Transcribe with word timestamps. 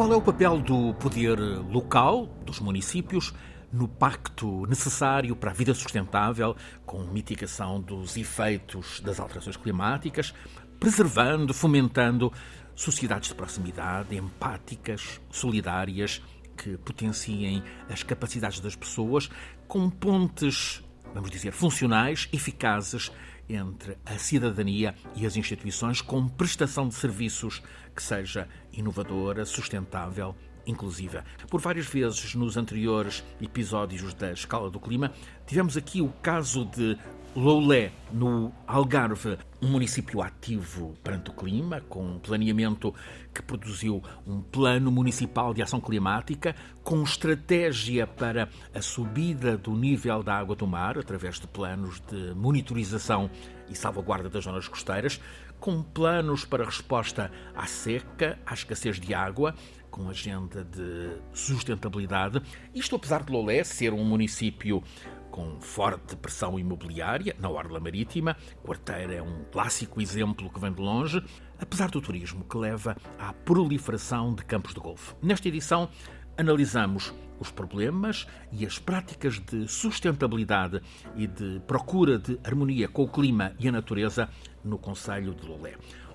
Qual 0.00 0.10
é 0.14 0.16
o 0.16 0.22
papel 0.22 0.62
do 0.62 0.94
poder 0.94 1.38
local, 1.38 2.24
dos 2.46 2.58
municípios, 2.58 3.34
no 3.70 3.86
pacto 3.86 4.64
necessário 4.64 5.36
para 5.36 5.50
a 5.50 5.52
vida 5.52 5.74
sustentável, 5.74 6.56
com 6.86 7.04
mitigação 7.04 7.78
dos 7.78 8.16
efeitos 8.16 9.00
das 9.00 9.20
alterações 9.20 9.58
climáticas, 9.58 10.32
preservando, 10.78 11.52
fomentando 11.52 12.32
sociedades 12.74 13.28
de 13.28 13.34
proximidade, 13.34 14.16
empáticas, 14.16 15.20
solidárias, 15.30 16.22
que 16.56 16.78
potenciem 16.78 17.62
as 17.90 18.02
capacidades 18.02 18.58
das 18.58 18.74
pessoas, 18.74 19.28
com 19.68 19.90
pontes, 19.90 20.82
vamos 21.12 21.30
dizer, 21.30 21.52
funcionais, 21.52 22.26
eficazes 22.32 23.12
entre 23.50 23.98
a 24.06 24.16
cidadania 24.16 24.94
e 25.14 25.26
as 25.26 25.36
instituições, 25.36 26.00
com 26.00 26.26
prestação 26.26 26.88
de 26.88 26.94
serviços 26.94 27.62
que 28.00 28.06
seja 28.06 28.48
inovadora, 28.72 29.44
sustentável, 29.44 30.34
inclusiva. 30.66 31.22
Por 31.50 31.60
várias 31.60 31.86
vezes 31.86 32.34
nos 32.34 32.56
anteriores 32.56 33.22
episódios 33.40 34.14
da 34.14 34.32
Escala 34.32 34.70
do 34.70 34.80
Clima, 34.80 35.12
tivemos 35.46 35.76
aqui 35.76 36.00
o 36.00 36.08
caso 36.22 36.64
de 36.64 36.98
Loulé, 37.36 37.92
no 38.10 38.52
Algarve, 38.66 39.38
um 39.62 39.68
município 39.68 40.22
ativo 40.22 40.94
perante 41.04 41.30
o 41.30 41.34
clima, 41.34 41.80
com 41.82 42.04
um 42.04 42.18
planeamento 42.18 42.92
que 43.32 43.42
produziu 43.42 44.02
um 44.26 44.40
plano 44.40 44.90
municipal 44.90 45.52
de 45.54 45.62
ação 45.62 45.80
climática, 45.80 46.56
com 46.82 47.02
estratégia 47.02 48.06
para 48.06 48.48
a 48.74 48.82
subida 48.82 49.56
do 49.56 49.76
nível 49.76 50.22
da 50.22 50.34
água 50.34 50.56
do 50.56 50.66
mar, 50.66 50.98
através 50.98 51.38
de 51.38 51.46
planos 51.46 52.00
de 52.00 52.34
monitorização 52.34 53.30
e 53.68 53.76
salvaguarda 53.76 54.28
das 54.28 54.42
zonas 54.42 54.66
costeiras, 54.66 55.20
com 55.60 55.82
planos 55.82 56.44
para 56.44 56.64
resposta 56.64 57.30
à 57.54 57.66
seca, 57.66 58.38
à 58.46 58.54
escassez 58.54 58.98
de 58.98 59.12
água, 59.12 59.54
com 59.90 60.08
agenda 60.08 60.64
de 60.64 61.10
sustentabilidade. 61.32 62.40
Isto 62.74 62.96
apesar 62.96 63.22
de 63.22 63.30
Lolé 63.30 63.62
ser 63.62 63.92
um 63.92 64.04
município 64.04 64.82
com 65.30 65.60
forte 65.60 66.16
pressão 66.16 66.58
imobiliária 66.58 67.36
na 67.38 67.48
orla 67.48 67.78
marítima. 67.78 68.36
Quarteira 68.64 69.14
é 69.14 69.22
um 69.22 69.44
clássico 69.52 70.00
exemplo 70.00 70.50
que 70.50 70.58
vem 70.58 70.72
de 70.72 70.80
longe, 70.80 71.22
apesar 71.58 71.90
do 71.90 72.00
turismo 72.00 72.44
que 72.44 72.56
leva 72.56 72.96
à 73.18 73.32
proliferação 73.32 74.34
de 74.34 74.44
campos 74.44 74.74
de 74.74 74.80
golfe. 74.80 75.14
Nesta 75.22 75.46
edição, 75.46 75.88
analisamos 76.36 77.12
os 77.38 77.50
problemas 77.50 78.26
e 78.52 78.66
as 78.66 78.78
práticas 78.78 79.40
de 79.40 79.66
sustentabilidade 79.66 80.80
e 81.16 81.26
de 81.26 81.60
procura 81.66 82.18
de 82.18 82.38
harmonia 82.44 82.86
com 82.86 83.02
o 83.02 83.08
clima 83.08 83.52
e 83.58 83.68
a 83.68 83.72
natureza 83.72 84.28
no 84.64 84.78
Conselho 84.78 85.34
de 85.34 85.46
Lolé. 85.46 85.74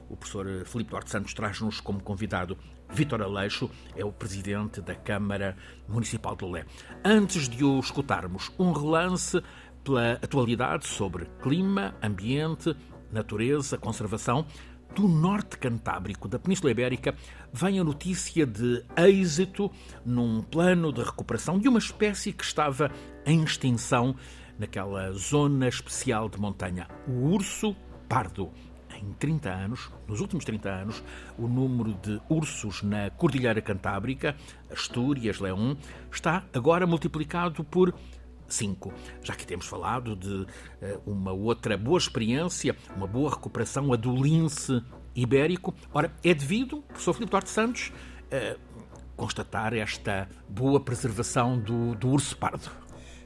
O 0.09 0.15
professor 0.15 0.45
Filipe 0.65 0.91
Duarte 0.91 1.09
Santos 1.09 1.33
traz-nos 1.33 1.79
como 1.79 2.01
convidado 2.01 2.57
Vítor 2.89 3.21
Aleixo, 3.21 3.69
é 3.95 4.05
o 4.05 4.11
presidente 4.11 4.79
da 4.79 4.93
Câmara 4.93 5.57
Municipal 5.87 6.35
de 6.35 6.45
Lolé. 6.45 6.65
Antes 7.03 7.49
de 7.49 7.63
o 7.63 7.79
escutarmos, 7.79 8.51
um 8.59 8.71
relance 8.71 9.41
pela 9.83 10.13
atualidade 10.13 10.85
sobre 10.85 11.25
clima, 11.41 11.95
ambiente, 12.01 12.75
natureza, 13.11 13.77
conservação. 13.77 14.45
Do 14.95 15.09
norte 15.09 15.57
cantábrico 15.57 16.27
da 16.27 16.39
Península 16.39 16.71
Ibérica 16.71 17.13
vem 17.51 17.79
a 17.79 17.83
notícia 17.83 18.45
de 18.45 18.81
êxito 18.95 19.69
num 20.05 20.41
plano 20.41 20.93
de 20.93 21.01
recuperação 21.01 21.59
de 21.59 21.67
uma 21.67 21.79
espécie 21.79 22.31
que 22.31 22.45
estava 22.45 22.89
em 23.25 23.43
extinção 23.43 24.15
naquela 24.57 25.11
zona 25.11 25.67
especial 25.67 26.29
de 26.29 26.39
montanha, 26.39 26.87
o 27.07 27.33
urso 27.33 27.75
pardo 28.07 28.51
em 28.97 29.13
30 29.13 29.49
anos, 29.49 29.91
nos 30.07 30.21
últimos 30.21 30.45
30 30.45 30.69
anos, 30.69 31.03
o 31.37 31.47
número 31.47 31.93
de 31.95 32.21
ursos 32.29 32.81
na 32.81 33.09
Cordilheira 33.09 33.61
Cantábrica, 33.61 34.35
Astúrias, 34.71 35.39
Leão, 35.39 35.77
está 36.11 36.43
agora 36.53 36.87
multiplicado 36.87 37.63
por 37.63 37.93
5. 38.47 38.93
Já 39.21 39.35
que 39.35 39.45
temos 39.45 39.65
falado 39.65 40.15
de 40.15 40.33
uh, 40.33 40.47
uma 41.05 41.31
outra 41.31 41.77
boa 41.77 41.97
experiência, 41.97 42.75
uma 42.95 43.07
boa 43.07 43.31
recuperação, 43.31 43.91
a 43.91 43.95
do 43.95 44.15
lince 44.15 44.81
ibérico, 45.15 45.73
ora, 45.93 46.13
é 46.23 46.33
devido, 46.33 46.81
professor 46.83 47.13
Filipe 47.13 47.31
Duarte 47.31 47.49
Santos, 47.49 47.91
constatar 49.15 49.73
esta 49.73 50.27
boa 50.47 50.79
preservação 50.79 51.57
do, 51.57 51.95
do 51.95 52.09
urso 52.09 52.37
pardo. 52.37 52.69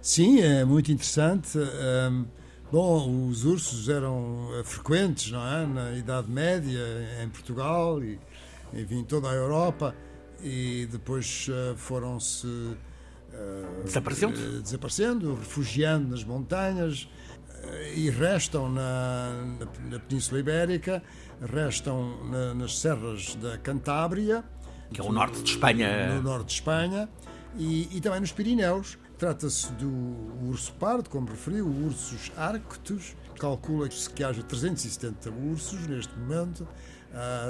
Sim, 0.01 0.39
é 0.39 0.63
muito 0.63 0.91
interessante. 0.91 1.57
Um 1.57 2.25
Bom, 2.71 3.27
os 3.27 3.45
ursos 3.45 3.89
eram 3.89 4.47
eh, 4.53 4.63
frequentes, 4.63 5.31
não 5.31 5.45
é? 5.45 5.65
Na 5.65 5.91
Idade 5.93 6.29
Média, 6.29 6.79
em 7.23 7.27
Portugal 7.29 8.03
e, 8.03 8.19
enfim, 8.73 9.03
toda 9.03 9.27
a 9.27 9.33
Europa, 9.33 9.95
e 10.43 10.87
depois 10.91 11.47
uh, 11.49 11.75
foram-se 11.75 12.45
uh, 12.45 13.83
desaparecendo? 13.83 14.61
desaparecendo, 14.61 15.35
refugiando 15.35 16.09
nas 16.09 16.23
montanhas 16.23 17.09
e 17.95 18.09
restam 18.09 18.69
na, 18.69 19.33
na, 19.59 19.91
na 19.91 19.99
Península 19.99 20.39
Ibérica, 20.39 21.03
restam 21.41 22.23
na, 22.25 22.53
nas 22.53 22.79
serras 22.79 23.35
da 23.35 23.57
Cantábria, 23.57 24.43
que 24.93 25.01
é 25.01 25.03
o 25.03 25.11
norte 25.11 25.41
de 25.41 25.49
Espanha. 25.49 26.15
No 26.15 26.21
norte 26.21 26.45
de 26.45 26.53
Espanha, 26.53 27.09
e, 27.57 27.97
e 27.97 27.99
também 27.99 28.21
nos 28.21 28.31
Pirineus. 28.31 28.97
Trata-se 29.19 29.69
do 29.73 29.91
urso 30.47 30.71
pardo, 30.75 31.09
como 31.09 31.27
referiu, 31.27 31.67
ursos 31.67 32.31
arctos. 32.37 33.17
Calcula-se 33.37 34.09
que 34.09 34.23
haja 34.23 34.41
370 34.41 35.29
ursos 35.29 35.85
neste 35.87 36.17
momento, 36.17 36.65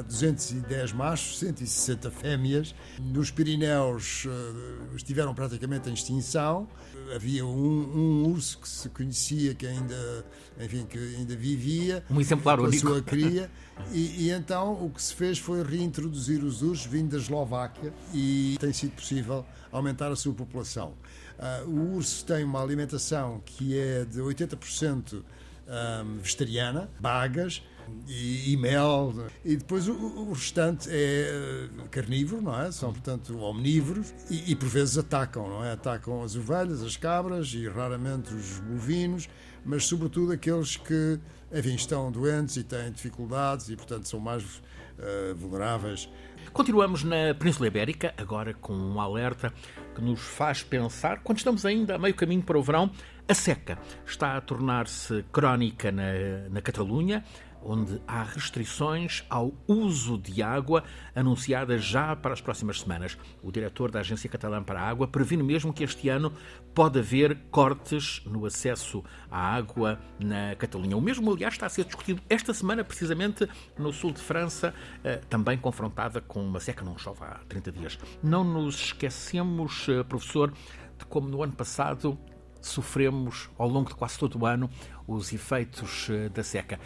210 0.08 0.94
machos, 0.94 1.38
160 1.38 2.10
fêmeas. 2.10 2.74
Nos 3.00 3.30
Pirineus 3.30 4.26
uh, 4.26 4.96
estiveram 4.96 5.36
praticamente 5.36 5.92
em 5.92 5.94
extinção. 5.94 6.68
Havia 7.14 7.46
um, 7.46 7.50
um, 7.50 8.32
urso 8.32 8.60
que 8.60 8.70
se 8.70 8.90
conhecia 8.90 9.54
que 9.54 9.66
ainda, 9.66 10.26
enfim, 10.60 10.86
que 10.86 10.98
ainda 10.98 11.36
vivia. 11.36 12.04
Um 12.10 12.20
exemplar 12.20 12.58
com 12.58 12.66
único. 12.66 12.88
a 12.88 12.92
sua 12.92 13.02
cria. 13.02 13.50
E, 13.94 14.26
e, 14.28 14.32
então 14.32 14.74
o 14.74 14.90
que 14.90 15.02
se 15.02 15.16
fez 15.16 15.40
foi 15.40 15.64
reintroduzir 15.64 16.44
os 16.44 16.62
ursos 16.62 16.86
vindo 16.86 17.12
da 17.12 17.18
Eslováquia 17.18 17.94
e 18.14 18.58
tem 18.60 18.74
sido 18.74 18.92
possível 18.92 19.46
aumentar 19.72 20.12
a 20.12 20.18
sua 20.18 20.34
população. 20.34 20.96
Uh, 21.40 21.70
o 21.70 21.96
urso 21.96 22.26
tem 22.26 22.44
uma 22.44 22.62
alimentação 22.62 23.42
que 23.46 23.80
é 23.80 24.04
de 24.04 24.20
80% 24.20 25.24
um, 25.70 26.18
vegetariana, 26.18 26.90
bagas 27.00 27.64
e, 28.08 28.54
e, 28.54 28.58
mel. 28.58 29.14
E 29.44 29.56
depois 29.56 29.88
o, 29.88 29.94
o, 29.94 30.34
restante 30.34 30.90
é 30.92 31.68
carnívoro, 31.92 32.42
não 32.42 32.60
é? 32.60 32.72
São, 32.72 32.92
portanto, 32.92 33.38
omnívoros 33.40 34.14
e, 34.30 34.52
e, 34.52 34.56
por 34.56 34.68
vezes 34.68 34.98
atacam, 34.98 35.48
não 35.48 35.64
é? 35.64 35.74
Atacam 35.74 36.24
as 36.24 36.36
ovelhas, 36.36 36.82
as 36.82 36.98
cabras 36.98 37.54
e 37.54 37.68
raramente 37.68 38.34
os 38.34 38.60
bovinos, 38.60 39.30
mas 39.66 39.86
sobretudo 39.86 40.32
aqueles 40.32 40.78
que, 40.78 41.20
enfim, 41.54 41.76
estão 41.76 42.12
doentes 42.12 42.58
e 42.58 42.64
têm 42.64 42.92
dificuldades 42.92 43.70
e, 43.70 43.76
portanto, 43.76 44.08
são 44.08 44.20
mais 44.20 44.44
uh, 44.44 45.36
vulneráveis 45.36 46.10
Continuamos 46.54 47.04
na 47.04 47.34
Península 47.38 47.68
Ibérica, 47.68 48.14
agora 48.18 48.54
com 48.54 48.74
um 48.74 49.00
alerta 49.00 49.54
que 49.94 50.02
nos 50.02 50.20
faz 50.20 50.64
pensar, 50.64 51.20
quando 51.20 51.38
estamos 51.38 51.66
ainda 51.66 51.96
a 51.96 51.98
meio 51.98 52.16
caminho 52.16 52.42
para 52.42 52.58
o 52.58 52.64
verão, 52.64 52.92
a 53.28 53.34
seca 53.34 53.78
está 54.06 54.36
a 54.36 54.42
tornar-se 54.42 55.24
crónica 55.32 55.92
na, 55.92 56.50
na 56.50 56.62
Catalunha 56.62 57.24
onde 57.64 58.02
há 58.08 58.24
restrições 58.24 59.24
ao 59.30 59.54
uso 59.68 60.18
de 60.18 60.42
água 60.42 60.84
anunciadas 61.16 61.84
já 61.84 62.16
para 62.16 62.34
as 62.34 62.42
próximas 62.42 62.82
semanas. 62.82 63.18
O 63.44 63.52
diretor 63.52 63.92
da 63.92 64.00
Agência 64.00 64.30
Catalã 64.30 64.64
para 64.64 64.82
a 64.82 64.88
Água 64.88 65.08
previne 65.08 65.44
mesmo 65.44 65.74
que 65.74 65.84
este 65.84 66.10
ano 66.10 66.32
pode 66.74 67.00
haver 67.00 67.38
cortes 67.52 68.22
no 68.26 68.46
acesso 68.46 69.04
à 69.30 69.56
água 69.56 70.00
na 70.20 70.56
Catalunha. 70.56 70.96
O 70.96 71.02
mesmo, 71.02 71.32
aliás, 71.34 71.54
está 71.54 71.66
a 71.66 71.70
ser 71.70 71.86
discutido 71.86 72.22
esta 72.30 72.54
semana, 72.54 72.84
precisamente 72.84 73.48
no 73.78 73.92
sul 73.92 74.12
de 74.12 74.22
França, 74.22 74.74
eh, 75.04 75.18
também 75.30 75.58
confrontada 75.58 76.22
com 76.22 76.42
uma 76.44 76.60
seca, 76.60 76.86
não 76.86 76.98
chove 76.98 77.24
há 77.24 77.40
30 77.48 77.72
dias. 77.72 78.00
Não 78.24 78.44
nos 78.44 78.76
esquecemos, 78.76 79.88
eh, 79.90 80.04
professor, 80.04 80.54
de 80.98 81.06
como 81.06 81.28
no 81.28 81.44
ano 81.44 81.54
passado 81.54 82.18
sofremos 82.62 83.50
ao 83.58 83.68
longo 83.68 83.90
de 83.90 83.96
quase 83.96 84.18
todo 84.20 84.40
o 84.40 84.46
ano 84.46 84.70
os 85.08 85.34
efeitos 85.34 86.10
eh, 86.10 86.30
da 86.30 86.44
seca. 86.44 86.80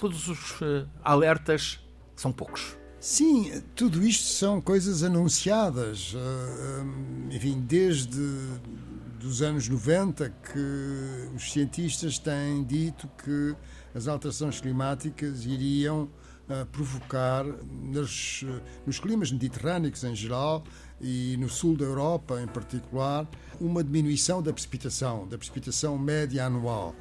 Todos 0.00 0.28
os 0.28 0.62
eh, 0.62 0.86
alertas 1.04 1.78
são 2.16 2.32
poucos. 2.32 2.74
Sim, 2.98 3.62
tudo 3.74 4.02
isto 4.02 4.24
são 4.24 4.58
coisas 4.58 5.02
anunciadas. 5.02 6.14
Eh, 6.16 7.34
enfim, 7.36 7.60
desde 7.60 8.18
dos 9.18 9.42
anos 9.42 9.68
90 9.68 10.30
que 10.30 11.36
os 11.36 11.52
cientistas 11.52 12.18
têm 12.18 12.64
dito 12.64 13.06
que 13.22 13.54
as 13.94 14.08
alterações 14.08 14.58
climáticas 14.58 15.44
iriam 15.44 16.08
provocar 16.72 17.44
nos, 17.44 18.44
nos 18.84 18.98
climas 18.98 19.30
mediterrâneos 19.30 20.02
em 20.02 20.16
geral 20.16 20.64
e 21.00 21.36
no 21.38 21.48
sul 21.48 21.76
da 21.76 21.84
Europa 21.84 22.40
em 22.42 22.46
particular 22.46 23.28
uma 23.60 23.84
diminuição 23.84 24.42
da 24.42 24.52
precipitação, 24.52 25.28
da 25.28 25.36
precipitação 25.36 25.96
média 25.98 26.46
anual. 26.46 26.94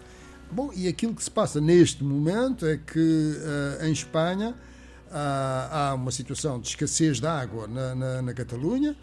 Bom, 0.51 0.72
e 0.75 0.88
aquilo 0.88 1.13
que 1.13 1.24
se 1.24 1.30
passa 1.30 1.62
neste 1.62 2.04
momento 2.04 2.66
é 2.66 2.78
que 2.78 3.00
uh, 3.00 3.86
em 3.86 3.92
Espanha 3.92 4.56
há 5.12 5.94
uma 5.96 6.12
situação 6.12 6.60
de 6.60 6.68
escassez 6.68 7.19
de 7.19 7.28
água 7.28 7.68
na, 7.68 7.96
na, 7.96 8.22
na 8.22 8.34
Catalunha. 8.34 8.96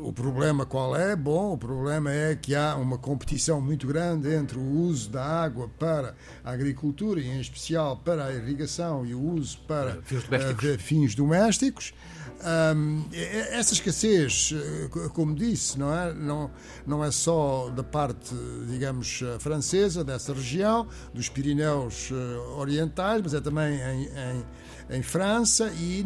O 0.00 0.12
problema 0.12 0.64
qual 0.64 0.96
é? 0.96 1.16
Bom, 1.16 1.54
o 1.54 1.58
problema 1.58 2.12
é 2.12 2.36
que 2.36 2.54
há 2.54 2.76
uma 2.76 2.96
competição 2.96 3.60
muito 3.60 3.86
grande 3.86 4.32
entre 4.32 4.56
o 4.56 4.62
uso 4.62 5.10
da 5.10 5.24
água 5.24 5.68
para 5.78 6.14
a 6.44 6.52
agricultura 6.52 7.20
e, 7.20 7.28
em 7.28 7.40
especial, 7.40 7.96
para 7.96 8.26
a 8.26 8.32
irrigação 8.32 9.04
e 9.04 9.14
o 9.14 9.20
uso 9.20 9.58
para 9.66 10.00
fins 10.02 10.24
domésticos. 10.24 10.64
Uh, 10.64 10.78
fins 10.78 11.14
domésticos. 11.14 11.94
Um, 12.40 13.04
essa 13.50 13.74
escassez, 13.74 14.54
eh, 14.54 15.08
como 15.12 15.34
disse, 15.34 15.76
não 15.76 15.92
é, 15.92 16.14
não, 16.14 16.48
não 16.86 17.04
é 17.04 17.10
só 17.10 17.68
da 17.68 17.82
parte, 17.82 18.32
digamos, 18.68 19.22
eh, 19.22 19.40
francesa, 19.40 20.04
dessa 20.04 20.32
região, 20.32 20.86
dos 21.12 21.28
Pirineus 21.28 22.12
Orientais, 22.56 23.22
mas 23.22 23.34
é 23.34 23.40
também 23.40 23.74
em, 23.74 24.04
em, 24.04 24.98
em 24.98 25.02
França 25.02 25.68
e 25.80 26.04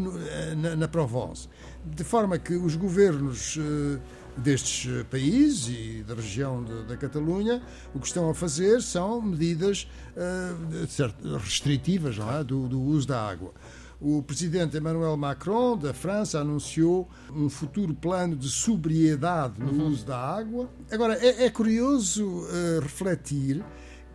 na, 0.56 0.74
na 0.74 0.88
Provence. 0.88 1.48
De 1.84 2.04
forma 2.04 2.38
que 2.38 2.54
os 2.54 2.76
governos 2.76 3.58
destes 4.36 4.88
países 5.10 5.68
e 5.68 6.02
da 6.02 6.14
região 6.14 6.62
de, 6.62 6.84
da 6.84 6.96
Catalunha, 6.96 7.62
o 7.94 8.00
que 8.00 8.06
estão 8.06 8.30
a 8.30 8.34
fazer 8.34 8.80
são 8.80 9.20
medidas 9.20 9.88
uh, 10.16 11.36
restritivas 11.38 12.16
é? 12.18 12.44
do, 12.44 12.68
do 12.68 12.80
uso 12.80 13.08
da 13.08 13.20
água. 13.20 13.52
O 14.00 14.20
presidente 14.20 14.76
Emmanuel 14.76 15.16
Macron, 15.16 15.76
da 15.76 15.94
França, 15.94 16.40
anunciou 16.40 17.08
um 17.32 17.48
futuro 17.48 17.94
plano 17.94 18.34
de 18.34 18.48
sobriedade 18.48 19.60
no 19.60 19.70
uhum. 19.70 19.88
uso 19.90 20.04
da 20.04 20.18
água. 20.18 20.68
Agora, 20.90 21.14
é, 21.24 21.44
é 21.44 21.50
curioso 21.50 22.26
uh, 22.26 22.80
refletir 22.80 23.64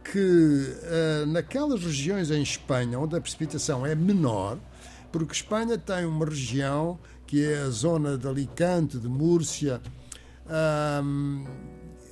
que 0.04 0.20
uh, 0.20 1.26
naquelas 1.28 1.82
regiões 1.82 2.32
em 2.32 2.42
Espanha 2.42 3.00
onde 3.00 3.16
a 3.16 3.22
precipitação 3.22 3.86
é 3.86 3.96
menor, 3.96 4.58
porque 5.10 5.34
Espanha 5.34 5.78
tem 5.78 6.06
uma 6.06 6.26
região 6.26 7.00
que 7.28 7.44
é 7.44 7.60
a 7.60 7.70
zona 7.70 8.18
de 8.18 8.28
Alicante, 8.28 8.98
de 8.98 9.08
Múrcia, 9.08 9.82
um, 11.04 11.46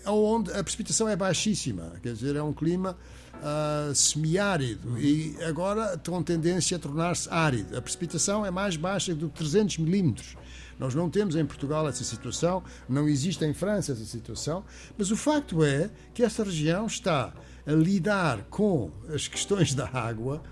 onde 0.06 0.52
a 0.52 0.62
precipitação 0.62 1.08
é 1.08 1.16
baixíssima, 1.16 1.94
quer 2.04 2.14
dizer, 2.14 2.36
é 2.36 2.44
um 2.44 2.54
clima 2.54 2.96
uh, 3.36 3.96
semiárido 3.96 4.90
uhum. 4.90 4.98
e 4.98 5.38
agora 5.44 6.00
com 6.06 6.22
tendência 6.22 6.78
a 6.78 6.80
tornar-se 6.80 7.30
árido. 7.30 7.76
A 7.78 7.82
precipitação 7.82 8.46
é 8.46 8.52
mais 8.52 8.76
baixa 8.76 9.16
do 9.16 9.30
que 9.30 9.38
300 9.40 9.78
milímetros. 9.80 10.36
Nós 10.78 10.94
não 10.94 11.10
temos 11.10 11.38
em 11.38 11.46
Portugal 11.46 11.88
essa 11.88 12.04
situação, 12.04 12.62
não 12.88 13.08
existe 13.08 13.44
em 13.46 13.54
França 13.54 13.94
essa 13.94 14.04
situação, 14.04 14.66
mas 14.98 15.10
o 15.10 15.16
facto 15.16 15.64
é 15.64 15.90
que 16.14 16.22
esta 16.22 16.44
região 16.44 16.86
está 16.86 17.34
a 17.66 17.72
lidar 17.72 18.44
com 18.50 18.92
as 19.14 19.28
questões 19.28 19.74
da 19.74 19.88
água 19.88 20.44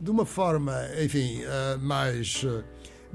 de 0.00 0.10
uma 0.10 0.26
forma, 0.26 0.74
enfim, 1.02 1.42
uh, 1.42 1.78
mais. 1.78 2.42
Uh, 2.42 2.64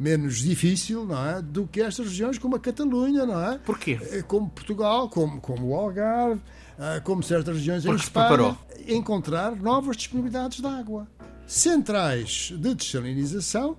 menos 0.01 0.39
difícil 0.39 1.05
não 1.05 1.23
é, 1.23 1.41
do 1.41 1.67
que 1.67 1.79
estas 1.79 2.07
regiões 2.07 2.39
como 2.39 2.55
a 2.55 2.59
Catalunha, 2.59 3.23
não 3.23 3.39
é? 3.39 3.59
Porquê? 3.59 3.99
Eh, 4.01 4.23
como 4.23 4.49
Portugal, 4.49 5.07
como, 5.07 5.39
como 5.39 5.67
o 5.69 5.75
Algarve, 5.75 6.41
eh, 6.79 6.99
como 7.03 7.21
certas 7.21 7.55
regiões 7.57 7.83
Porque 7.83 8.01
em 8.01 8.03
Espanha, 8.03 8.27
preparou. 8.27 8.57
encontrar 8.87 9.55
novas 9.55 9.95
disponibilidades 9.95 10.59
de 10.59 10.65
água. 10.65 11.07
Centrais 11.45 12.51
de 12.57 12.73
dessalinização, 12.73 13.77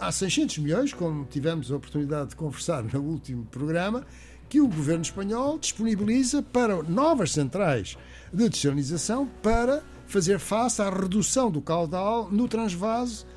há 0.00 0.12
600 0.12 0.58
milhões, 0.58 0.92
como 0.92 1.24
tivemos 1.24 1.72
a 1.72 1.76
oportunidade 1.76 2.30
de 2.30 2.36
conversar 2.36 2.84
no 2.84 3.00
último 3.00 3.44
programa, 3.46 4.06
que 4.48 4.60
o 4.60 4.68
governo 4.68 5.02
espanhol 5.02 5.58
disponibiliza 5.58 6.40
para 6.40 6.82
novas 6.84 7.32
centrais 7.32 7.96
de 8.32 8.48
dessalinização 8.48 9.28
para 9.42 9.82
fazer 10.06 10.38
face 10.38 10.80
à 10.80 10.88
redução 10.88 11.50
do 11.50 11.60
caudal 11.60 12.28
no 12.30 12.46
transvase 12.46 13.24
eh, 13.24 13.33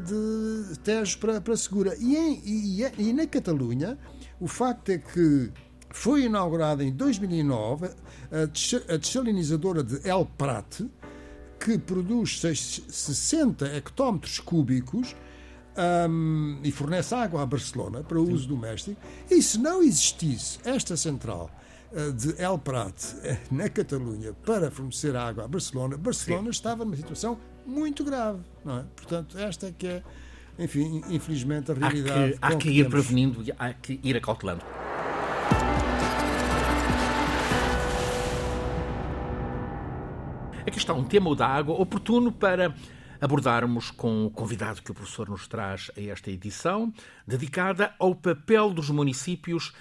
de 0.00 0.78
Tejo 0.80 1.18
para, 1.18 1.40
para 1.40 1.56
Segura. 1.56 1.96
E, 1.98 2.16
em, 2.16 2.42
e, 2.44 3.08
e 3.08 3.12
na 3.12 3.26
Catalunha, 3.26 3.98
o 4.40 4.46
facto 4.46 4.90
é 4.90 4.98
que 4.98 5.52
foi 5.90 6.24
inaugurada 6.24 6.82
em 6.82 6.92
2009 6.92 7.88
a 8.88 8.96
desalinizadora 8.96 9.82
de 9.82 10.08
El 10.08 10.26
Prat, 10.36 10.82
que 11.58 11.78
produz 11.78 12.40
60 12.40 13.76
hectómetros 13.76 14.38
cúbicos 14.40 15.14
um, 16.08 16.60
e 16.62 16.70
fornece 16.70 17.14
água 17.14 17.42
a 17.42 17.46
Barcelona 17.46 18.02
para 18.02 18.20
uso 18.20 18.42
Sim. 18.42 18.48
doméstico. 18.48 19.00
E 19.30 19.40
se 19.40 19.58
não 19.58 19.82
existisse 19.82 20.58
esta 20.64 20.96
central 20.96 21.50
de 22.12 22.42
El 22.42 22.58
Prat 22.58 22.92
uh, 22.92 23.54
na 23.54 23.68
Catalunha 23.68 24.32
para 24.44 24.70
fornecer 24.70 25.14
água 25.14 25.44
a 25.44 25.48
Barcelona, 25.48 25.96
Barcelona 25.96 26.44
Sim. 26.44 26.50
estava 26.50 26.84
numa 26.84 26.96
situação 26.96 27.38
muito 27.64 28.04
grave, 28.04 28.40
não 28.64 28.78
é? 28.78 28.84
Portanto, 28.96 29.38
esta 29.38 29.68
é 29.68 29.72
que 29.72 29.86
é, 29.86 30.02
enfim, 30.58 31.02
infelizmente 31.08 31.70
a 31.70 31.74
realidade. 31.74 32.38
Há 32.40 32.48
que, 32.48 32.54
há 32.54 32.58
que 32.58 32.70
ir 32.70 32.88
prevenindo, 32.88 33.44
há 33.58 33.72
que 33.72 34.00
ir 34.02 34.16
acautelando. 34.16 34.62
Aqui 40.66 40.78
está 40.78 40.94
um 40.94 41.04
tema 41.04 41.34
da 41.36 41.46
água 41.46 41.74
oportuno 41.74 42.32
para 42.32 42.74
abordarmos 43.20 43.90
com 43.90 44.26
o 44.26 44.30
convidado 44.30 44.82
que 44.82 44.90
o 44.90 44.94
professor 44.94 45.28
nos 45.28 45.46
traz 45.46 45.90
a 45.96 46.00
esta 46.00 46.30
edição, 46.30 46.92
dedicada 47.26 47.94
ao 47.98 48.14
papel 48.14 48.70
dos 48.70 48.90
municípios 48.90 49.72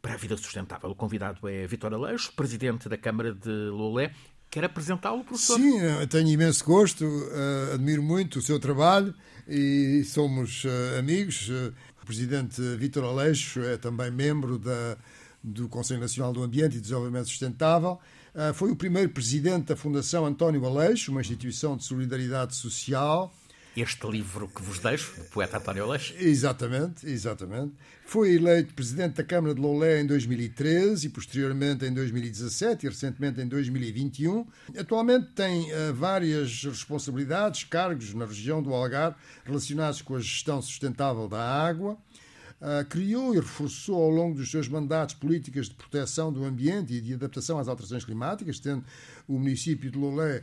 para 0.00 0.14
a 0.14 0.16
vida 0.16 0.36
sustentável. 0.36 0.90
O 0.90 0.94
convidado 0.94 1.48
é 1.48 1.66
Vitor 1.66 1.92
Aleixo, 1.92 2.32
presidente 2.34 2.88
da 2.88 2.96
Câmara 2.96 3.34
de 3.34 3.50
Lolé 3.50 4.12
Quer 4.50 4.64
apresentá-lo, 4.64 5.22
professor? 5.24 5.58
Sim, 5.58 5.78
tenho 6.08 6.28
imenso 6.28 6.64
gosto, 6.64 7.04
uh, 7.04 7.74
admiro 7.74 8.02
muito 8.02 8.38
o 8.38 8.42
seu 8.42 8.58
trabalho 8.58 9.14
e 9.46 10.02
somos 10.04 10.64
uh, 10.64 10.98
amigos. 10.98 11.50
Uh, 11.50 11.74
o 12.02 12.06
presidente 12.06 12.62
Vítor 12.76 13.04
Aleixo 13.04 13.60
é 13.60 13.76
também 13.76 14.10
membro 14.10 14.58
da, 14.58 14.96
do 15.44 15.68
Conselho 15.68 16.00
Nacional 16.00 16.32
do 16.32 16.42
Ambiente 16.42 16.78
e 16.78 16.80
Desenvolvimento 16.80 17.28
Sustentável. 17.28 18.00
foi 18.54 18.70
o 18.70 18.76
primeiro 18.76 19.10
presidente 19.10 19.66
da 19.66 19.76
Fundação 19.76 20.24
António 20.24 20.64
Aleixo, 20.64 21.10
uma 21.10 21.20
instituição 21.20 21.76
de 21.76 21.84
solidariedade 21.84 22.56
social 22.56 23.30
este 23.80 24.06
livro 24.08 24.48
que 24.48 24.62
vos 24.62 24.78
deixo, 24.78 25.14
do 25.16 25.24
poeta 25.26 25.58
António 25.58 25.84
Aleixo. 25.84 26.14
Exatamente, 26.18 27.06
exatamente. 27.06 27.74
Foi 28.04 28.34
eleito 28.34 28.74
presidente 28.74 29.16
da 29.16 29.24
Câmara 29.24 29.54
de 29.54 29.60
Loulé 29.60 30.00
em 30.00 30.06
2013 30.06 31.06
e 31.06 31.10
posteriormente 31.10 31.84
em 31.84 31.92
2017 31.92 32.86
e 32.86 32.88
recentemente 32.88 33.40
em 33.40 33.46
2021. 33.46 34.46
Atualmente 34.78 35.28
tem 35.34 35.70
uh, 35.72 35.94
várias 35.94 36.64
responsabilidades, 36.64 37.64
cargos 37.64 38.14
na 38.14 38.24
região 38.24 38.62
do 38.62 38.72
Algarve 38.72 39.16
relacionados 39.44 40.02
com 40.02 40.16
a 40.16 40.20
gestão 40.20 40.60
sustentável 40.62 41.28
da 41.28 41.42
água. 41.42 41.98
Uh, 42.60 42.84
criou 42.88 43.34
e 43.34 43.36
reforçou 43.36 44.02
ao 44.02 44.10
longo 44.10 44.36
dos 44.36 44.50
seus 44.50 44.66
mandatos 44.66 45.14
políticas 45.14 45.68
de 45.68 45.74
proteção 45.74 46.32
do 46.32 46.44
ambiente 46.44 46.94
e 46.94 47.00
de 47.00 47.14
adaptação 47.14 47.58
às 47.58 47.68
alterações 47.68 48.04
climáticas, 48.04 48.58
tendo 48.58 48.84
o 49.28 49.38
município 49.38 49.88
de 49.90 49.96
Loulé 49.96 50.42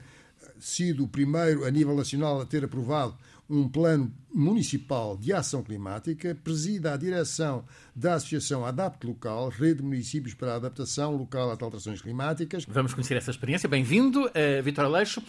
sido 0.59 1.03
o 1.03 1.07
primeiro 1.07 1.65
a 1.65 1.71
nível 1.71 1.95
nacional 1.95 2.41
a 2.41 2.45
ter 2.45 2.63
aprovado 2.63 3.15
um 3.49 3.69
plano 3.69 4.11
municipal 4.33 5.15
de 5.15 5.31
ação 5.31 5.63
climática, 5.63 6.35
presida 6.43 6.93
a 6.93 6.97
direção 6.97 7.63
da 7.95 8.15
Associação 8.15 8.65
Adapte 8.65 9.05
Local, 9.05 9.49
Rede 9.49 9.75
de 9.75 9.83
Municípios 9.83 10.33
para 10.33 10.53
a 10.53 10.55
Adaptação 10.55 11.15
Local 11.15 11.51
às 11.51 11.61
Alterações 11.61 12.01
Climáticas. 12.01 12.65
Vamos 12.67 12.93
conhecer 12.93 13.15
essa 13.17 13.31
experiência. 13.31 13.69
Bem-vindo, 13.69 14.25
uh, 14.25 14.63
Vitor 14.63 14.85
Aleixo. 14.85 15.21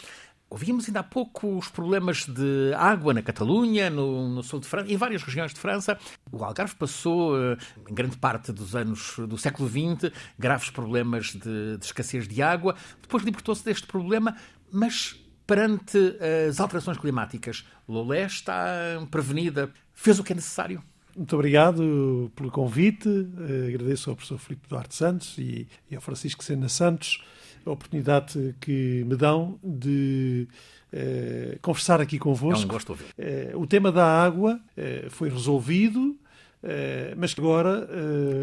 Ouvimos 0.48 0.86
ainda 0.86 1.00
há 1.00 1.02
pouco 1.02 1.58
os 1.58 1.68
problemas 1.68 2.24
de 2.24 2.72
água 2.76 3.12
na 3.12 3.20
Catalunha, 3.20 3.90
no, 3.90 4.28
no, 4.28 4.44
sul 4.44 4.60
de 4.60 4.66
França, 4.68 4.92
em 4.92 4.96
várias 4.96 5.20
regiões 5.24 5.52
de 5.52 5.58
França. 5.58 5.98
O 6.30 6.42
Algarve 6.44 6.76
passou, 6.76 7.36
eh, 7.36 7.56
em 7.90 7.92
grande 7.92 8.16
parte 8.16 8.52
dos 8.52 8.76
anos 8.76 9.16
do 9.28 9.36
século 9.36 9.68
XX, 9.68 10.12
graves 10.38 10.70
problemas 10.70 11.32
de, 11.32 11.78
de 11.78 11.84
escassez 11.84 12.28
de 12.28 12.40
água. 12.42 12.76
Depois 13.02 13.24
libertou-se 13.24 13.64
deste 13.64 13.88
problema, 13.88 14.36
mas 14.72 15.16
perante 15.46 16.16
as 16.48 16.58
alterações 16.58 16.98
climáticas, 16.98 17.64
Lolé 17.88 18.24
está 18.26 18.66
prevenida, 19.10 19.70
fez 19.94 20.18
o 20.18 20.24
que 20.24 20.32
é 20.32 20.36
necessário. 20.36 20.82
Muito 21.16 21.34
obrigado 21.34 22.30
pelo 22.36 22.50
convite. 22.50 23.08
Eh, 23.08 23.68
agradeço 23.68 24.10
ao 24.10 24.16
professor 24.16 24.38
Filipe 24.38 24.68
Duarte 24.68 24.94
Santos 24.94 25.38
e, 25.38 25.66
ao 25.94 26.00
Francisco 26.00 26.44
Sena 26.44 26.68
Santos 26.68 27.22
a 27.64 27.72
oportunidade 27.72 28.54
que 28.60 29.04
me 29.04 29.16
dão 29.16 29.58
de 29.62 30.46
uh, 30.92 31.58
conversar 31.60 32.00
aqui 32.00 32.18
convosco. 32.18 32.62
É 32.62 32.64
um 32.64 32.68
gosto 32.68 32.90
ouvir. 32.90 33.06
Uh, 33.18 33.60
o 33.60 33.66
tema 33.66 33.90
da 33.90 34.06
água 34.06 34.60
uh, 34.76 35.10
foi 35.10 35.28
resolvido, 35.28 36.16
mas 37.16 37.34
agora 37.36 37.88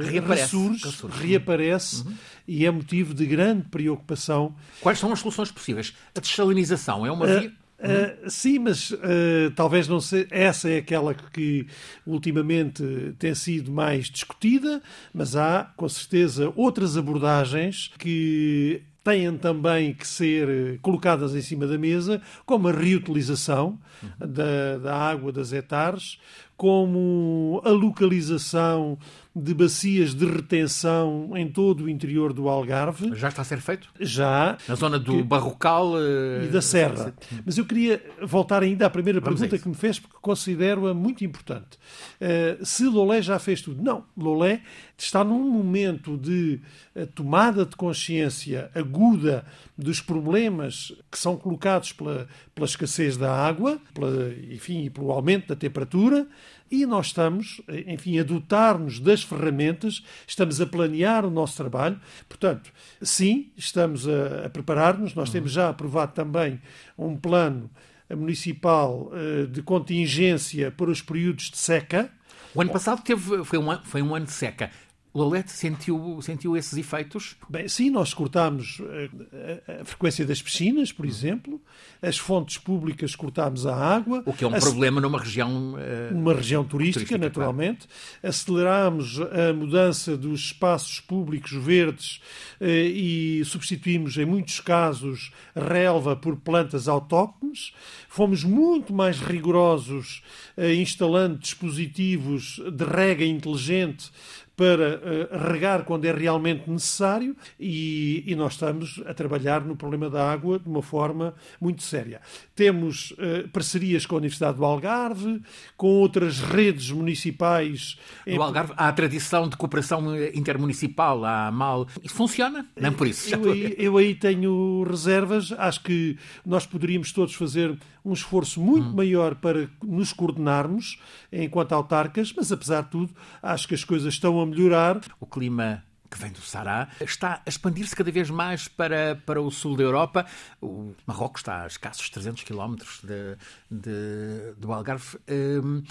reaparece, 0.02 0.44
ressurge, 0.44 0.86
ressurge, 0.86 1.28
reaparece 1.28 2.08
uhum. 2.08 2.14
e 2.48 2.66
é 2.66 2.72
motivo 2.72 3.14
de 3.14 3.26
grande 3.26 3.64
preocupação. 3.70 4.56
Quais 4.82 5.00
são 5.00 5.12
as 5.12 5.20
soluções 5.20 5.52
possíveis? 5.52 5.94
A 6.16 6.20
desalinização 6.20 7.06
é 7.06 7.12
uma 7.12 7.26
via? 7.26 7.54
Uh, 7.84 8.30
sim, 8.30 8.60
mas 8.60 8.92
uh, 8.92 9.52
talvez 9.56 9.90
não 9.90 10.00
seja. 10.00 10.26
Essa 10.32 10.70
é 10.70 10.78
aquela 10.78 11.14
que 11.14 11.68
ultimamente 12.08 13.14
tem 13.20 13.36
sido 13.36 13.72
mais 13.72 14.10
discutida, 14.10 14.82
mas 15.14 15.36
há, 15.36 15.70
com 15.76 15.90
certeza, 15.90 16.54
outras 16.56 16.96
abordagens 16.96 17.92
que 18.00 18.82
têm 19.04 19.38
também 19.38 19.94
que 19.94 20.08
ser 20.08 20.50
eh, 20.50 20.80
colocadas 20.82 21.36
em 21.36 21.42
cima 21.42 21.68
da 21.68 21.78
mesa, 21.78 22.22
como 22.46 22.70
a 22.70 22.72
reutilização 22.72 23.78
uhum. 24.02 24.28
da, 24.28 24.78
da 24.78 24.96
água 24.96 25.32
das 25.32 25.52
hectares, 25.52 26.18
como 26.56 27.62
a 27.66 27.70
localização 27.70 28.98
de 29.36 29.54
bacias 29.54 30.14
de 30.14 30.26
retenção 30.26 31.32
em 31.36 31.50
todo 31.50 31.86
o 31.86 31.90
interior 31.90 32.34
do 32.34 32.48
Algarve. 32.48 33.16
Já 33.16 33.30
está 33.30 33.42
a 33.42 33.46
ser 33.46 33.60
feito? 33.60 33.90
Já. 34.00 34.58
Na 34.68 34.76
zona 34.76 35.00
do 35.00 35.18
que... 35.18 35.24
Barrocal 35.24 35.94
uh... 35.94 36.44
e 36.44 36.48
da 36.48 36.62
Serra. 36.62 37.14
Mas 37.44 37.58
eu 37.58 37.66
queria 37.66 38.04
voltar 38.22 38.62
ainda 38.62 38.86
à 38.86 38.90
primeira 38.90 39.20
Vamos 39.20 39.40
pergunta 39.40 39.62
que 39.62 39.68
me 39.68 39.76
fez, 39.76 40.00
porque 40.00 40.18
considero-a 40.22 40.94
muito 40.94 41.26
importante. 41.26 41.80
Uh, 42.22 42.64
se 42.64 42.86
Lolé 42.86 43.22
já 43.22 43.40
fez 43.40 43.62
tudo? 43.62 43.82
Não. 43.82 44.06
Lolé 44.16 44.62
está 44.96 45.24
num 45.24 45.50
momento 45.50 46.16
de 46.16 46.62
uh, 46.96 47.08
tomada 47.08 47.66
de 47.66 47.76
consciência 47.76 48.70
aguda 48.76 49.46
dos 49.78 50.00
problemas 50.00 50.94
que 51.12 51.18
são 51.18 51.36
colocados 51.36 51.92
pela, 51.92 52.28
pela 52.54 52.66
escassez 52.66 53.18
da 53.18 53.34
água, 53.34 53.80
pela, 53.94 54.34
enfim, 54.52 54.84
e 54.84 54.90
pelo 54.90 55.12
aumento 55.12 55.48
da 55.48 55.56
temperatura, 55.56 56.28
e 56.70 56.86
nós 56.86 57.08
estamos, 57.08 57.62
enfim, 57.88 58.18
a 58.20 58.24
dotar-nos 58.24 59.00
das 59.00 59.24
ferramentas, 59.24 60.04
estamos 60.28 60.60
a 60.60 60.66
planear 60.66 61.26
o 61.26 61.30
nosso 61.30 61.58
trabalho. 61.58 62.00
Portanto, 62.28 62.72
sim, 63.02 63.52
estamos 63.56 64.08
a, 64.08 64.46
a 64.46 64.50
preparar-nos. 64.50 65.14
Nós 65.14 65.30
temos 65.30 65.52
já 65.52 65.70
aprovado 65.70 66.14
também 66.14 66.60
um 66.98 67.16
plano 67.16 67.70
municipal 68.16 69.12
uh, 69.12 69.48
de 69.48 69.62
contingência 69.62 70.72
para 70.72 70.90
os 70.90 71.02
períodos 71.02 71.52
de 71.52 71.58
seca. 71.58 72.12
O 72.56 72.62
ano 72.62 72.72
passado 72.72 73.04
teve, 73.04 73.44
foi, 73.44 73.60
um, 73.60 73.78
foi 73.84 74.02
um 74.02 74.16
ano 74.16 74.26
de 74.26 74.32
seca. 74.32 74.72
Lolete 75.16 75.52
sentiu, 75.52 76.20
sentiu 76.24 76.58
esses 76.58 76.76
efeitos? 76.76 77.36
Bem, 77.48 77.68
sim, 77.68 77.92
nós 77.92 78.16
cortámos 78.16 78.82
a, 78.82 79.36
eh, 79.36 79.62
a, 79.68 79.82
a, 79.82 79.86
frequência 79.86 80.26
das 80.26 80.42
piscinas, 80.42 80.92
por 80.92 81.06
exemplo, 81.06 81.62
as 82.02 82.18
fontes 82.18 82.58
públicas 82.58 83.16
cortámos 83.16 83.68
a 83.68 83.76
água. 83.76 84.24
O 84.26 84.34
que 84.34 84.44
é 84.44 84.48
um 84.48 84.60
problema 84.60 85.00
numa 85.00 85.20
região. 85.20 85.76
Uh, 85.76 86.14
numa 86.16 86.34
região 86.34 86.64
turística, 86.64 87.06
turística 87.06 87.18
naturalmente. 87.20 87.88
Claro. 87.88 88.30
Acelerámos 88.36 89.20
a 89.22 89.54
mudança 89.54 90.18
dos 90.18 90.46
espaços 90.46 91.00
públicos 91.00 91.52
verdes 91.52 92.20
uh, 92.60 92.66
e 92.66 93.46
substituímos, 93.46 94.18
em 94.18 94.26
muitos 94.26 94.62
casos, 94.62 95.32
relva 95.56 96.16
por 96.16 96.38
plantas 96.38 96.88
autóctones. 96.88 97.72
Fomos 98.10 98.44
muito 98.44 98.92
mais 98.92 99.20
rigorosos 99.20 100.24
uh, 100.58 100.64
instalando 100.74 101.38
dispositivos 101.38 102.60
de 102.72 102.84
rega 102.84 103.24
inteligente 103.24 104.12
para 104.56 104.98
uh, 104.98 105.52
regar 105.52 105.84
quando 105.84 106.06
é 106.06 106.12
realmente 106.12 106.70
necessário 106.70 107.36
e, 107.60 108.24
e, 108.28 108.36
nós 108.36 108.54
estamos 108.54 109.02
a 109.06 109.14
trabalhar 109.14 109.62
no 109.62 109.76
problema 109.76 110.10
da 110.10 110.32
água 110.32 110.60
de 110.60 110.70
uma 110.70 110.82
forma 110.82 111.34
muito 111.60 111.82
séria. 111.82 112.22
Temos 112.56 113.12
uh, 113.12 113.48
parcerias 113.52 114.06
com 114.06 114.16
a 114.16 114.20
Universidade 114.20 114.58
do 114.58 114.66
Algarve, 114.66 115.42
com 115.76 115.88
outras 115.88 116.40
redes 116.40 116.92
municipais. 116.92 117.98
No 118.28 118.44
Algarve 118.44 118.74
há 118.78 118.90
a 118.90 118.94
tradição 118.94 119.50
de 119.50 119.58
cooperação 119.58 120.16
intermunicipal, 120.34 121.26
há 121.26 121.52
mal. 121.52 121.88
Isso 122.04 122.14
funciona? 122.14 122.68
Não 122.80 122.94
por 122.94 123.08
isso. 123.08 123.34
Eu 123.34 123.52
aí, 123.52 123.76
eu 123.78 123.98
aí 123.98 124.14
tenho 124.14 124.84
reservas. 124.84 125.52
Acho 125.54 125.82
que 125.82 126.18
nós 126.46 126.66
poderíamos 126.66 127.12
todos 127.12 127.34
fazer 127.34 127.76
um 128.06 128.14
esforço 128.14 128.60
muito 128.60 128.90
hum. 128.90 128.96
maior 128.96 129.36
para 129.36 129.70
nos 129.82 130.12
coordenarmos 130.12 131.00
enquanto 131.32 131.72
autarcas, 131.72 132.34
mas 132.36 132.52
apesar 132.52 132.84
de 132.84 132.90
tudo, 132.90 133.14
acho 133.42 133.68
que 133.68 133.74
as 133.74 133.84
coisas 133.84 134.14
estão 134.14 134.43
a 134.44 134.48
melhorar. 134.48 135.02
O 135.20 135.26
clima 135.26 135.84
que 136.14 136.20
vem 136.20 136.32
do 136.32 136.42
Sará, 136.42 136.90
está 137.02 137.42
a 137.44 137.50
expandir-se 137.50 137.96
cada 137.96 138.12
vez 138.12 138.30
mais 138.30 138.68
para, 138.68 139.20
para 139.26 139.42
o 139.42 139.50
sul 139.50 139.76
da 139.76 139.84
Europa. 139.84 140.26
O 140.62 140.94
Marrocos 141.08 141.42
está 141.42 141.64
a 141.64 141.68
escassos 141.68 142.08
300 142.12 142.44
quilómetros 142.44 143.02
de, 143.04 143.36
de, 143.70 144.54
do 144.58 144.72
Algarve. 144.72 145.18
Hum, 145.28 145.84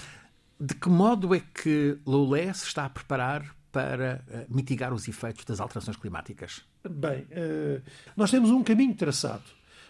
de 0.57 0.75
que 0.75 0.87
modo 0.87 1.35
é 1.35 1.41
que 1.41 1.97
Loulé 2.05 2.53
se 2.53 2.67
está 2.67 2.85
a 2.85 2.89
preparar 2.89 3.53
para 3.69 4.23
eh, 4.29 4.45
mitigar 4.49 4.93
os 4.93 5.07
efeitos 5.09 5.43
das 5.43 5.59
alterações 5.59 5.97
climáticas? 5.97 6.63
Bem, 6.89 7.27
eh, 7.31 7.81
nós 8.15 8.31
temos 8.31 8.49
um 8.49 8.63
caminho 8.63 8.95
traçado 8.95 9.43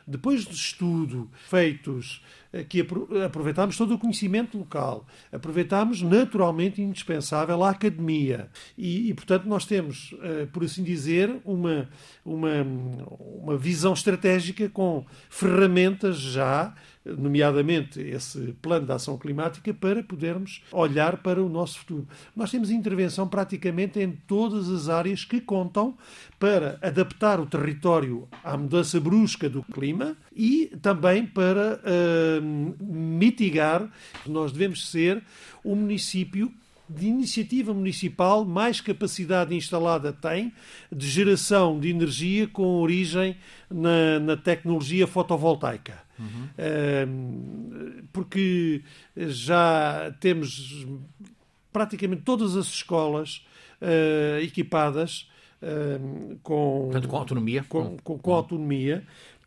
depois 0.05 0.45
de 0.45 0.53
estudo 0.53 1.29
feitos, 1.47 2.23
eh, 2.51 2.63
que 2.63 2.85
aproveitámos 3.25 3.77
todo 3.77 3.95
o 3.95 3.97
conhecimento 3.97 4.57
local, 4.57 5.07
aproveitámos 5.31 6.01
naturalmente 6.01 6.81
indispensável 6.81 7.63
a 7.63 7.69
academia. 7.71 8.49
E, 8.77 9.09
e, 9.09 9.13
portanto, 9.13 9.45
nós 9.45 9.65
temos, 9.65 10.13
eh, 10.21 10.47
por 10.51 10.63
assim 10.63 10.83
dizer, 10.83 11.41
uma, 11.43 11.89
uma, 12.23 12.63
uma 13.41 13.57
visão 13.57 13.93
estratégica 13.93 14.69
com 14.69 15.05
ferramentas 15.29 16.17
já 16.17 16.73
nomeadamente 17.05 17.99
esse 17.99 18.55
plano 18.61 18.85
de 18.85 18.91
ação 18.91 19.17
climática, 19.17 19.73
para 19.73 20.01
podermos 20.03 20.63
olhar 20.71 21.17
para 21.17 21.43
o 21.43 21.49
nosso 21.49 21.79
futuro. 21.79 22.07
Nós 22.35 22.51
temos 22.51 22.69
intervenção 22.69 23.27
praticamente 23.27 23.99
em 23.99 24.11
todas 24.11 24.69
as 24.69 24.89
áreas 24.89 25.25
que 25.25 25.41
contam 25.41 25.97
para 26.39 26.77
adaptar 26.81 27.39
o 27.39 27.45
território 27.45 28.27
à 28.43 28.55
mudança 28.57 28.99
brusca 28.99 29.49
do 29.49 29.63
clima 29.63 30.15
e 30.35 30.71
também 30.81 31.25
para 31.25 31.79
uh, 31.79 32.83
mitigar. 32.83 33.89
Nós 34.25 34.51
devemos 34.51 34.89
ser 34.89 35.21
o 35.63 35.75
município 35.75 36.51
de 36.95 37.07
iniciativa 37.07 37.73
municipal 37.73 38.45
mais 38.45 38.81
capacidade 38.81 39.55
instalada 39.55 40.13
tem 40.13 40.53
de 40.91 41.07
geração 41.07 41.79
de 41.79 41.89
energia 41.89 42.47
com 42.47 42.81
origem 42.81 43.35
na, 43.69 44.19
na 44.19 44.37
tecnologia 44.37 45.07
fotovoltaica. 45.07 46.01
Uhum. 46.19 48.03
porque 48.13 48.83
já 49.17 50.15
temos 50.19 50.85
praticamente 51.73 52.21
todas 52.21 52.55
as 52.55 52.67
escolas 52.67 53.43
uh, 53.81 54.39
equipadas 54.41 55.27
uh, 55.61 56.37
com, 56.43 56.83
Portanto, 56.83 57.07
com 57.07 57.17
autonomia. 57.17 57.65
Com, 57.67 57.97
com, 57.97 58.17
com 58.19 58.33
autonomia. 58.33 59.03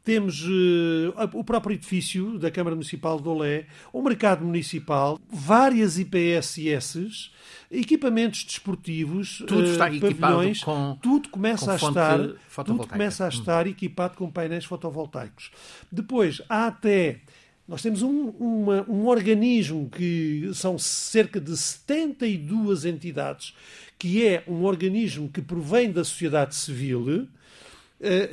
Temos 0.07 0.41
uh, 0.45 1.13
o 1.33 1.43
próprio 1.43 1.75
edifício 1.75 2.39
da 2.39 2.49
Câmara 2.49 2.77
Municipal 2.77 3.21
de 3.21 3.29
Olé, 3.29 3.67
o 3.93 4.01
mercado 4.01 4.45
municipal, 4.45 5.19
várias 5.29 5.99
IPSS, 5.99 7.33
equipamentos 7.69 8.45
desportivos, 8.45 9.43
tudo 9.49 9.65
está 9.65 9.91
uh, 9.91 9.99
pavilhões, 9.99 10.63
com, 10.63 10.97
tudo 11.03 11.29
começa 11.29 11.73
a 11.73 11.75
estar, 11.75 12.21
tudo 12.65 12.87
começa 12.87 13.25
a 13.25 13.27
hum. 13.27 13.31
estar 13.31 13.67
hum. 13.67 13.71
equipado 13.71 14.17
com 14.17 14.31
painéis 14.31 14.65
fotovoltaicos. 14.65 15.51
Depois 15.91 16.41
há 16.49 16.69
até 16.69 17.23
nós 17.67 17.83
temos 17.83 18.01
um, 18.01 18.29
uma, 18.39 18.89
um 18.89 19.09
organismo 19.09 19.91
que 19.91 20.53
são 20.55 20.79
cerca 20.79 21.41
de 21.41 21.57
72 21.57 22.85
entidades, 22.85 23.57
que 23.99 24.25
é 24.25 24.45
um 24.47 24.63
organismo 24.63 25.29
que 25.29 25.43
provém 25.43 25.91
da 25.91 26.05
sociedade 26.05 26.55
civil, 26.55 27.27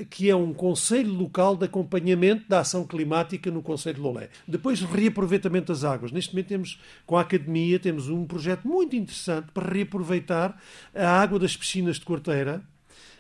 que 0.10 0.30
é 0.30 0.36
um 0.36 0.54
Conselho 0.54 1.14
Local 1.14 1.56
de 1.56 1.66
Acompanhamento 1.66 2.44
da 2.50 2.60
Ação 2.60 2.86
Climática 2.86 3.50
no 3.50 3.62
Conselho 3.62 3.96
de 3.96 4.02
Lolé. 4.02 4.30
Depois, 4.48 4.82
reaproveitamento 4.82 5.72
das 5.72 5.84
águas. 5.84 6.12
Neste 6.12 6.34
momento 6.34 6.48
temos, 6.48 6.80
com 7.06 7.18
a 7.18 7.22
Academia, 7.22 7.80
temos 7.80 8.10
um 8.10 8.26
projeto 8.26 8.68
muito 8.68 8.96
interessante 8.96 9.48
para 9.54 9.72
reaproveitar 9.72 10.60
a 10.94 11.08
água 11.08 11.40
das 11.40 11.56
piscinas 11.56 11.98
de 11.98 12.06
Corteira. 12.06 12.62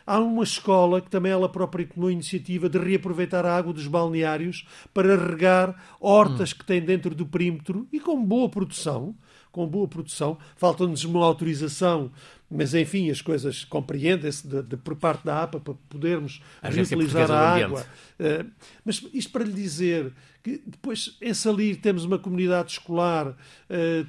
Há 0.06 0.20
uma 0.20 0.44
escola 0.44 1.00
que 1.00 1.10
também 1.10 1.32
ela 1.32 1.48
própria 1.48 1.88
tomou 1.88 2.10
a 2.10 2.12
iniciativa 2.12 2.68
de 2.68 2.78
reaproveitar 2.78 3.46
a 3.46 3.56
água 3.56 3.72
dos 3.72 3.88
balneários 3.88 4.68
para 4.94 5.16
regar 5.16 5.96
hortas 5.98 6.52
hum. 6.52 6.56
que 6.60 6.66
tem 6.66 6.82
dentro 6.82 7.16
do 7.16 7.26
perímetro 7.26 7.88
e 7.92 8.02
com 8.02 8.22
boa 8.22 8.50
produção 8.50 9.16
com 9.54 9.68
boa 9.68 9.88
produção. 9.88 10.38
Falta-nos 10.58 11.06
uma 11.06 11.24
autorização 11.24 12.12
mas 12.54 12.74
enfim, 12.74 13.10
as 13.10 13.22
coisas 13.22 13.66
compreendem-se 13.66 14.48
de, 14.48 14.62
de, 14.62 14.78
por 14.78 14.96
parte 14.96 15.26
da 15.26 15.44
APA 15.44 15.60
para 15.60 15.74
podermos 15.90 16.42
a 16.62 16.70
reutilizar 16.70 17.30
a 17.32 17.56
água. 17.56 17.86
Uh, 18.20 18.50
mas 18.86 19.04
isto 19.14 19.32
para 19.32 19.44
lhe 19.44 19.52
dizer 19.52 20.14
que 20.44 20.62
depois 20.66 21.18
em 21.22 21.34
Salir 21.34 21.78
temos 21.78 22.06
uma 22.06 22.20
comunidade 22.20 22.74
escolar 22.74 23.30
uh, 23.30 23.36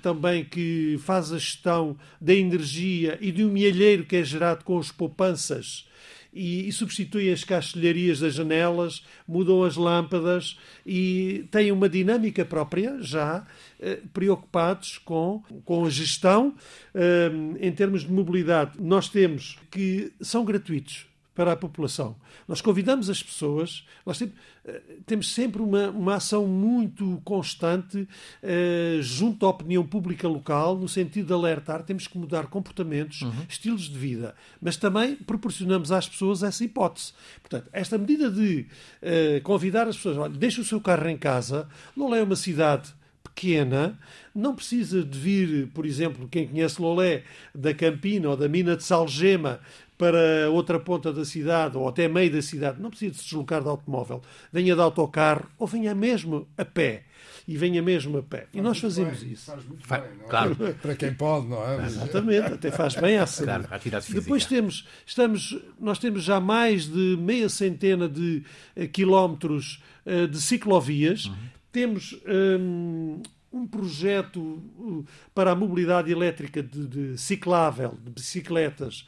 também 0.03 0.45
que 0.45 0.99
faz 1.01 1.33
a 1.33 1.39
gestão 1.39 1.97
da 2.21 2.35
energia 2.35 3.19
e 3.21 3.33
de 3.33 3.45
um 3.45 3.51
mielheiro 3.51 4.05
que 4.05 4.17
é 4.17 4.25
gerado 4.25 4.65
com 4.65 4.79
as 4.79 4.93
poupanças 4.93 5.89
e, 6.35 6.69
e 6.69 6.73
substituem 6.73 7.33
as 7.33 7.45
caixilharias 7.45 8.21
das 8.21 8.35
janelas, 8.35 9.05
mudam 9.27 9.63
as 9.63 9.77
lâmpadas 9.77 10.59
e 10.85 11.47
têm 11.51 11.71
uma 11.71 11.89
dinâmica 11.89 12.45
própria 12.45 13.01
já 13.01 13.47
eh, 13.81 14.01
preocupados 14.13 14.99
com, 14.99 15.43
com 15.65 15.85
a 15.85 15.91
gestão. 15.91 16.55
Eh, 16.95 17.31
em 17.61 17.73
termos 17.73 18.03
de 18.03 18.13
mobilidade, 18.13 18.73
nós 18.81 19.09
temos 19.09 19.57
que 19.71 20.13
são 20.21 20.45
gratuitos 20.45 21.07
para 21.35 21.53
a 21.53 21.57
população. 21.57 22.17
Nós 22.47 22.61
convidamos 22.61 23.11
as 23.11 23.23
pessoas, 23.23 23.85
nós 24.07 24.19
temos, 24.19 24.35
eh, 24.65 24.83
temos 25.05 25.35
sempre 25.35 25.61
uma, 25.61 25.91
uma 25.91 26.15
ação 26.15 26.47
muito 26.47 27.21
constante 27.25 28.07
eh, 28.43 28.99
junto 29.01 29.45
à 29.45 29.51
opinião 29.51 29.85
pública 29.85 30.29
local, 30.29 30.77
no 30.77 30.89
sentido 30.89 31.27
de 31.27 31.33
alertar, 31.33 31.83
temos 31.83 32.07
que 32.07 32.17
mudar 32.17 32.47
comportamentos, 32.47 33.23
uhum. 33.23 33.33
estilos 33.49 33.83
de 33.83 33.99
vida, 33.99 34.35
mas 34.61 34.77
também 34.77 35.17
proporcionamos 35.17 35.91
às 35.91 36.09
pessoas 36.09 36.43
essa 36.43 36.65
hipótese. 36.65 37.13
Portanto, 37.41 37.69
esta 37.73 37.99
medida 37.99 38.31
de 38.31 38.67
eh, 39.03 39.41
convidar 39.43 39.89
as 39.89 39.97
pessoas, 39.97 40.17
olha, 40.17 40.33
deixe 40.33 40.61
o 40.61 40.65
seu 40.65 40.81
carro 40.81 41.09
em 41.09 41.19
casa, 41.19 41.69
não 41.97 42.15
é 42.15 42.23
uma 42.23 42.37
cidade 42.37 42.95
pequena, 43.35 43.99
não 44.33 44.55
precisa 44.55 45.03
de 45.03 45.19
vir, 45.19 45.69
por 45.75 45.85
exemplo, 45.85 46.29
quem 46.29 46.47
conhece 46.47 46.81
Lolé, 46.81 47.25
da 47.53 47.75
Campina 47.75 48.31
ou 48.31 48.37
da 48.37 48.49
mina 48.49 48.77
de 48.77 48.85
Salgema 48.85 49.61
para 49.97 50.51
outra 50.51 50.79
ponta 50.81 51.13
da 51.13 51.25
cidade 51.25 51.77
ou 51.77 51.89
até 51.89 52.09
meio 52.09 52.33
da 52.33 52.43
cidade, 52.43 52.81
não 52.81 52.91
precisa 52.91 53.13
de 53.13 53.19
se 53.19 53.25
deslocar 53.25 53.63
de 53.63 53.69
automóvel. 53.69 54.23
Venha 54.53 54.75
de 54.75 54.81
autocarro 54.81 55.49
ou 55.59 55.67
venha 55.67 55.95
mesmo 55.95 56.49
a 56.59 56.65
pé. 56.65 57.05
E 57.47 57.57
venha 57.57 57.83
mesmo 57.83 58.19
a 58.19 58.23
pé. 58.23 58.39
Faz 58.39 58.49
e 58.55 58.61
nós 58.63 58.79
fazemos 58.79 59.23
bem, 59.23 59.33
isso. 59.33 59.51
Faz 59.51 59.65
muito 59.65 59.87
bem, 59.87 60.01
não 60.19 60.25
é? 60.25 60.29
Claro. 60.29 60.57
Para 60.81 60.97
quem 60.97 61.15
pode, 61.15 61.47
não 61.47 61.63
é? 61.67 61.85
Exatamente, 61.85 62.53
até 62.55 62.71
faz 62.71 62.95
bem 62.97 63.19
à 63.19 63.27
saúde. 63.27 63.67
Claro, 63.67 64.05
Depois 64.09 64.47
temos, 64.47 64.89
estamos, 65.05 65.59
nós 65.79 65.99
temos 65.99 66.23
já 66.23 66.41
mais 66.41 66.87
de 66.87 67.17
meia 67.21 67.49
centena 67.49 68.09
de 68.09 68.43
uh, 68.77 68.89
quilómetros 68.89 69.83
uh, 70.07 70.27
de 70.27 70.41
ciclovias. 70.41 71.27
Uhum. 71.27 71.35
Temos 71.71 72.19
um, 72.27 73.23
um 73.55 73.67
projeto 73.67 74.41
uh, 74.41 75.05
para 75.33 75.53
a 75.53 75.55
mobilidade 75.55 76.11
elétrica 76.11 76.61
de, 76.61 76.87
de, 76.87 77.19
ciclável, 77.19 77.97
de 78.03 78.11
bicicletas, 78.11 79.07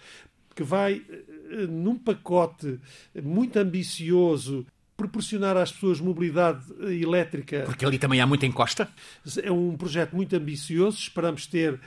que 0.57 0.65
vai, 0.65 1.03
eh, 1.09 1.25
eh, 1.51 1.67
num 1.67 1.99
pacote 1.99 2.81
muito 3.23 3.59
ambicioso, 3.59 4.67
proporcionar 4.97 5.55
às 5.57 5.71
pessoas 5.71 6.01
mobilidade 6.01 6.65
eh, 6.81 6.95
elétrica. 6.95 7.65
Porque 7.67 7.85
ali 7.85 7.99
também 7.99 8.21
há 8.23 8.27
muita 8.27 8.47
encosta? 8.47 8.89
É 9.43 9.53
um 9.53 9.77
projeto 9.77 10.17
muito 10.17 10.35
ambicioso, 10.35 10.99
esperamos 10.99 11.47
ter 11.47 11.79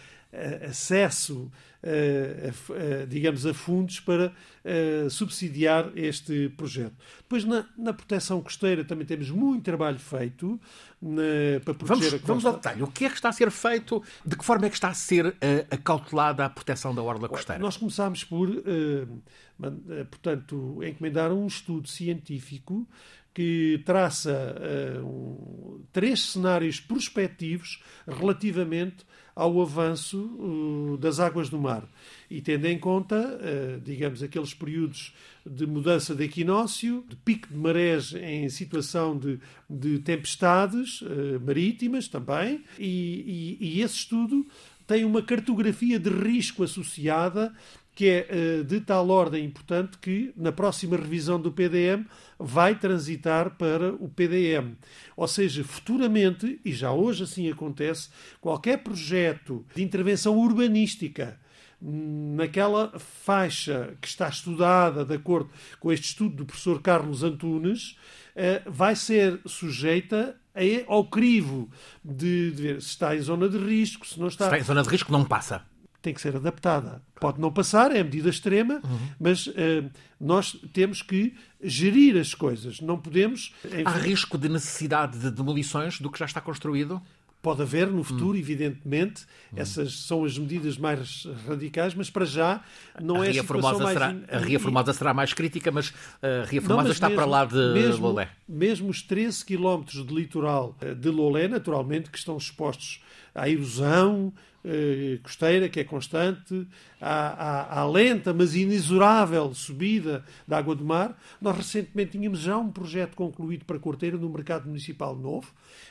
acesso, 0.69 1.51
a, 1.83 3.01
a, 3.01 3.05
digamos, 3.05 3.45
a 3.45 3.53
fundos 3.53 3.99
para 3.99 4.31
subsidiar 5.09 5.91
este 5.95 6.49
projeto. 6.49 6.93
Depois, 7.19 7.43
na, 7.45 7.65
na, 7.77 7.93
proteção 7.93 8.41
costeira, 8.41 8.83
também 8.83 9.07
temos 9.07 9.31
muito 9.31 9.63
trabalho 9.63 9.97
feito 9.97 10.59
na, 11.01 11.59
para 11.63 11.73
proteger 11.73 11.87
vamos, 11.87 12.05
a 12.05 12.11
costa. 12.11 12.27
Vamos 12.27 12.45
ao 12.45 12.53
detalhe. 12.53 12.83
O 12.83 12.87
que 12.87 13.05
é 13.05 13.09
que 13.09 13.15
está 13.15 13.29
a 13.29 13.33
ser 13.33 13.49
feito? 13.49 14.03
De 14.25 14.35
que 14.35 14.45
forma 14.45 14.67
é 14.67 14.69
que 14.69 14.75
está 14.75 14.89
a 14.89 14.93
ser 14.93 15.35
acautelada 15.71 16.45
a 16.45 16.49
proteção 16.49 16.93
da 16.93 17.01
orla 17.01 17.27
costeira? 17.27 17.59
Nós 17.61 17.77
começámos 17.77 18.23
por, 18.23 18.49
portanto, 20.11 20.83
encomendar 20.83 21.31
um 21.31 21.47
estudo 21.47 21.87
científico 21.87 22.87
que 23.33 23.81
traça 23.85 24.55
uh, 25.01 25.05
um, 25.05 25.81
três 25.93 26.31
cenários 26.31 26.79
prospectivos 26.79 27.81
relativamente 28.07 29.05
ao 29.39 29.61
avanço 29.61 30.17
uh, 30.17 30.97
das 30.97 31.19
águas 31.19 31.49
do 31.49 31.57
mar. 31.57 31.87
E 32.29 32.41
tendo 32.41 32.65
em 32.65 32.77
conta, 32.77 33.15
uh, 33.15 33.79
digamos, 33.79 34.21
aqueles 34.21 34.53
períodos 34.53 35.13
de 35.45 35.65
mudança 35.65 36.13
de 36.13 36.25
equinócio, 36.25 37.05
de 37.07 37.15
pico 37.15 37.47
de 37.47 37.57
marés 37.57 38.13
em 38.13 38.49
situação 38.49 39.17
de, 39.17 39.39
de 39.69 39.99
tempestades 39.99 41.01
marítimas 41.43 42.07
também, 42.07 42.63
e, 42.77 43.57
e, 43.59 43.77
e 43.77 43.81
esse 43.81 43.95
estudo 43.95 44.45
tem 44.85 45.05
uma 45.05 45.21
cartografia 45.21 45.97
de 45.97 46.09
risco 46.09 46.63
associada 46.63 47.53
que 47.99 48.07
é 48.07 48.63
de 48.63 48.79
tal 48.79 49.09
ordem 49.09 49.43
importante 49.43 49.97
que, 49.97 50.31
na 50.33 50.53
próxima 50.53 50.95
revisão 50.95 51.37
do 51.37 51.51
PDM, 51.51 52.05
vai 52.39 52.73
transitar 52.73 53.57
para 53.57 53.93
o 53.93 54.07
PDM. 54.07 54.77
Ou 55.17 55.27
seja, 55.27 55.65
futuramente, 55.65 56.61
e 56.63 56.71
já 56.71 56.93
hoje 56.93 57.25
assim 57.25 57.51
acontece, 57.51 58.07
qualquer 58.39 58.77
projeto 58.77 59.65
de 59.75 59.83
intervenção 59.83 60.37
urbanística 60.37 61.37
naquela 61.81 62.97
faixa 62.97 63.93
que 63.99 64.07
está 64.07 64.29
estudada 64.29 65.03
de 65.03 65.15
acordo 65.15 65.49
com 65.77 65.91
este 65.91 66.05
estudo 66.05 66.37
do 66.37 66.45
professor 66.45 66.81
Carlos 66.81 67.21
Antunes, 67.21 67.97
eh, 68.33 68.61
vai 68.65 68.95
ser 68.95 69.41
sujeita 69.45 70.37
ao 70.87 71.03
crivo 71.03 71.69
de, 72.01 72.51
de 72.51 72.61
ver 72.61 72.81
se 72.81 72.91
está 72.91 73.13
em 73.13 73.19
zona 73.19 73.49
de 73.49 73.57
risco, 73.57 74.07
se 74.07 74.17
não 74.17 74.29
está. 74.29 74.45
Se 74.45 74.51
está 74.51 74.59
em 74.59 74.63
zona 74.63 74.83
de 74.83 74.87
risco, 74.89 75.11
não 75.11 75.25
passa 75.25 75.65
tem 76.01 76.13
que 76.13 76.21
ser 76.21 76.35
adaptada. 76.35 77.01
Pode 77.19 77.39
não 77.39 77.51
passar, 77.51 77.95
é 77.95 78.03
medida 78.03 78.29
extrema, 78.29 78.75
uhum. 78.83 78.99
mas 79.19 79.47
uh, 79.47 79.53
nós 80.19 80.53
temos 80.73 81.01
que 81.01 81.35
gerir 81.61 82.17
as 82.17 82.33
coisas. 82.33 82.79
Não 82.79 82.97
podemos. 82.97 83.53
Enfim... 83.65 83.83
Há 83.85 83.91
risco 83.91 84.37
de 84.37 84.47
necessidade 84.47 85.19
de 85.19 85.29
demolições 85.29 85.99
do 85.99 86.09
que 86.09 86.17
já 86.17 86.25
está 86.25 86.39
construído? 86.39 87.01
Pode 87.41 87.61
haver 87.61 87.87
no 87.87 88.03
futuro, 88.03 88.33
hum. 88.33 88.39
evidentemente. 88.39 89.23
Hum. 89.53 89.55
Essas 89.57 89.93
são 89.99 90.25
as 90.25 90.37
medidas 90.37 90.77
mais 90.77 91.25
radicais, 91.47 91.93
mas 91.93 92.09
para 92.09 92.25
já 92.25 92.61
não 93.01 93.21
a 93.21 93.27
é 93.27 93.29
a 93.29 93.33
situação 93.33 93.79
mais... 93.79 93.93
Será, 93.93 94.15
a 94.29 94.37
Ria 94.39 94.59
Formosa 94.59 94.93
será 94.93 95.13
mais 95.13 95.33
crítica, 95.33 95.71
mas 95.71 95.93
a 96.21 96.45
Ria 96.45 96.61
Formosa 96.61 96.91
está 96.91 97.07
mesmo, 97.07 97.21
para 97.21 97.29
lá 97.29 97.45
de 97.45 97.73
mesmo, 97.73 98.07
Lolé. 98.07 98.29
Mesmo 98.47 98.89
os 98.89 99.01
13 99.01 99.45
quilómetros 99.45 100.05
de 100.05 100.13
litoral 100.13 100.75
eh, 100.81 100.93
de 100.93 101.09
Lolé, 101.09 101.47
naturalmente, 101.47 102.09
que 102.09 102.17
estão 102.17 102.35
expostos 102.35 103.01
à 103.33 103.49
erosão, 103.49 104.33
eh, 104.63 105.19
costeira, 105.23 105.69
que 105.69 105.79
é 105.79 105.83
constante, 105.85 106.67
à, 106.99 107.79
à, 107.79 107.79
à, 107.79 107.89
lenta, 107.89 108.33
mas 108.33 108.55
inexorável 108.55 109.53
subida 109.53 110.25
da 110.47 110.57
água 110.57 110.75
do 110.75 110.83
mar. 110.83 111.17
Nós 111.41 111.55
recentemente 111.55 112.11
tínhamos 112.11 112.39
já 112.39 112.57
um 112.57 112.69
projeto 112.69 113.15
concluído 113.15 113.63
para 113.63 113.79
Corteira 113.79 114.17
no 114.17 114.29
mercado 114.29 114.67
municipal 114.67 115.15
novo, 115.15 115.47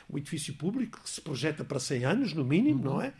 um 0.09 0.17
edifício 0.17 0.53
público 0.53 1.01
que 1.01 1.09
se 1.09 1.19
projeta 1.19 1.63
para 1.63 1.79
100 1.79 2.05
anos, 2.05 2.33
no 2.33 2.45
mínimo, 2.45 2.87
uhum. 2.87 2.93
não 2.95 3.01
é? 3.01 3.13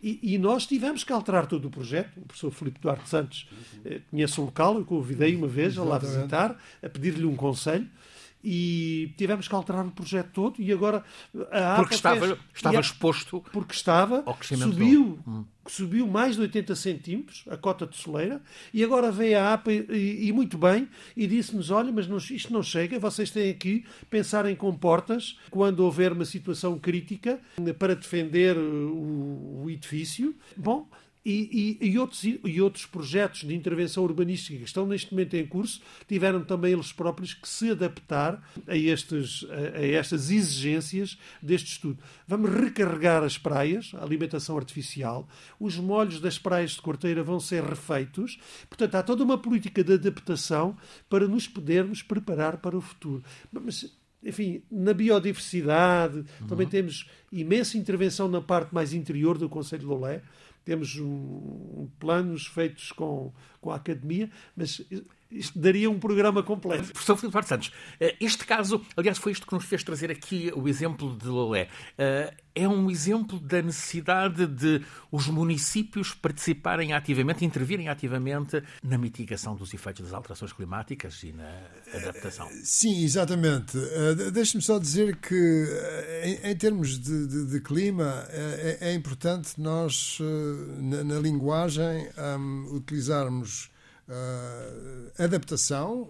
E, 0.00 0.34
e, 0.34 0.38
nós 0.38 0.66
tivemos 0.66 1.04
que 1.04 1.12
alterar 1.12 1.46
todo 1.46 1.66
o 1.66 1.70
projeto. 1.70 2.16
O 2.16 2.22
professor 2.22 2.50
Filipe 2.50 2.80
Duarte 2.80 3.08
Santos 3.08 3.48
eh, 3.84 4.00
conhece 4.10 4.40
o 4.40 4.44
local, 4.44 4.76
eu 4.76 4.84
convidei 4.84 5.34
uma 5.36 5.46
vez 5.46 5.78
a 5.78 5.84
lá 5.84 5.96
visitar, 5.96 6.56
a 6.82 6.88
pedir-lhe 6.88 7.24
um 7.24 7.36
conselho 7.36 7.88
e 8.44 9.12
tivemos 9.16 9.46
que 9.46 9.54
alterar 9.54 9.86
o 9.86 9.90
projeto 9.90 10.30
todo 10.32 10.60
e 10.60 10.72
agora 10.72 11.04
a 11.50 11.74
APA 11.74 11.82
porque 11.82 11.94
estava, 11.94 12.26
fez, 12.26 12.38
estava 12.54 12.76
a, 12.76 12.80
exposto 12.80 13.44
porque 13.52 13.74
estava 13.74 14.24
subiu 14.42 15.18
hum. 15.26 15.44
subiu 15.66 16.06
mais 16.06 16.34
de 16.34 16.42
80 16.42 16.74
centímetros 16.74 17.44
a 17.48 17.56
cota 17.56 17.86
de 17.86 17.96
soleira 17.96 18.42
e 18.74 18.82
agora 18.82 19.12
veio 19.12 19.38
a 19.38 19.52
APA 19.54 19.72
e, 19.72 20.28
e 20.28 20.32
muito 20.32 20.58
bem 20.58 20.88
e 21.16 21.26
disse-nos 21.26 21.70
olha 21.70 21.92
mas 21.92 22.08
não, 22.08 22.16
isto 22.16 22.52
não 22.52 22.62
chega 22.62 22.98
vocês 22.98 23.30
têm 23.30 23.54
que 23.54 23.84
pensar 24.10 24.46
em 24.46 24.56
comportas 24.56 25.38
quando 25.50 25.80
houver 25.80 26.12
uma 26.12 26.24
situação 26.24 26.78
crítica 26.78 27.38
para 27.78 27.94
defender 27.94 28.56
o, 28.56 29.62
o 29.64 29.70
edifício 29.70 30.34
bom 30.56 30.88
e, 31.24 31.78
e, 31.80 31.90
e, 31.90 31.98
outros, 31.98 32.24
e 32.24 32.60
outros 32.60 32.84
projetos 32.84 33.42
de 33.42 33.54
intervenção 33.54 34.02
urbanística 34.02 34.58
que 34.58 34.64
estão 34.64 34.84
neste 34.86 35.12
momento 35.12 35.34
em 35.34 35.46
curso 35.46 35.80
tiveram 36.08 36.42
também 36.44 36.72
eles 36.72 36.92
próprios 36.92 37.32
que 37.32 37.48
se 37.48 37.70
adaptar 37.70 38.42
a, 38.66 38.76
estes, 38.76 39.46
a, 39.48 39.78
a 39.78 39.86
estas 39.86 40.30
exigências 40.30 41.16
deste 41.40 41.72
estudo. 41.72 42.02
Vamos 42.26 42.50
recarregar 42.50 43.22
as 43.22 43.38
praias, 43.38 43.92
a 43.94 44.02
alimentação 44.02 44.56
artificial, 44.56 45.28
os 45.60 45.76
molhos 45.76 46.20
das 46.20 46.38
praias 46.38 46.72
de 46.72 46.82
Corteira 46.82 47.22
vão 47.22 47.38
ser 47.38 47.62
refeitos, 47.62 48.38
portanto, 48.68 48.94
há 48.96 49.02
toda 49.02 49.22
uma 49.22 49.38
política 49.38 49.84
de 49.84 49.94
adaptação 49.94 50.76
para 51.08 51.28
nos 51.28 51.46
podermos 51.46 52.02
preparar 52.02 52.56
para 52.56 52.76
o 52.76 52.80
futuro. 52.80 53.22
Mas, 53.52 53.96
enfim, 54.24 54.62
na 54.70 54.92
biodiversidade, 54.92 56.18
uhum. 56.18 56.46
também 56.48 56.66
temos 56.66 57.08
imensa 57.30 57.78
intervenção 57.78 58.28
na 58.28 58.40
parte 58.40 58.74
mais 58.74 58.92
interior 58.92 59.38
do 59.38 59.48
Conselho 59.48 59.82
de 59.82 59.86
Lolé 59.86 60.22
temos 60.64 60.96
um, 60.96 61.88
planos 61.98 62.46
feitos 62.46 62.92
com, 62.92 63.32
com 63.60 63.70
a 63.70 63.76
academia, 63.76 64.30
mas 64.56 64.84
isto 65.32 65.58
daria 65.58 65.90
um 65.90 65.98
programa 65.98 66.42
completo. 66.42 66.92
Professor 66.92 67.16
Filipe 67.16 67.32
Duarte 67.32 67.48
Santos, 67.48 67.72
eh, 68.00 68.16
este 68.20 68.44
caso, 68.44 68.82
aliás, 68.96 69.18
foi 69.18 69.32
isto 69.32 69.46
que 69.46 69.54
nos 69.54 69.64
fez 69.64 69.82
trazer 69.82 70.10
aqui 70.10 70.52
o 70.54 70.68
exemplo 70.68 71.16
de 71.16 71.26
Lolé. 71.26 71.68
Eh, 71.96 72.34
é 72.54 72.68
um 72.68 72.90
exemplo 72.90 73.40
da 73.40 73.62
necessidade 73.62 74.46
de 74.46 74.82
os 75.10 75.26
municípios 75.28 76.12
participarem 76.12 76.92
ativamente, 76.92 77.44
intervirem 77.44 77.88
ativamente 77.88 78.62
na 78.82 78.98
mitigação 78.98 79.56
dos 79.56 79.72
efeitos 79.72 80.04
das 80.04 80.12
alterações 80.12 80.52
climáticas 80.52 81.22
e 81.22 81.32
na 81.32 81.50
adaptação. 81.94 82.48
Sim, 82.62 83.02
exatamente. 83.02 83.78
Eh, 83.78 84.30
deixe-me 84.30 84.62
só 84.62 84.78
dizer 84.78 85.16
que, 85.16 85.66
em, 86.44 86.56
termos 86.56 86.98
de, 86.98 87.26
de, 87.26 87.46
de 87.46 87.60
clima, 87.60 88.26
é, 88.28 88.78
é, 88.80 88.94
importante 88.94 89.58
nós, 89.58 90.18
na, 90.78 91.02
na 91.02 91.18
linguagem, 91.18 92.08
um, 92.38 92.76
utilizarmos 92.76 93.71
uh, 94.08 95.22
adaptação 95.22 96.08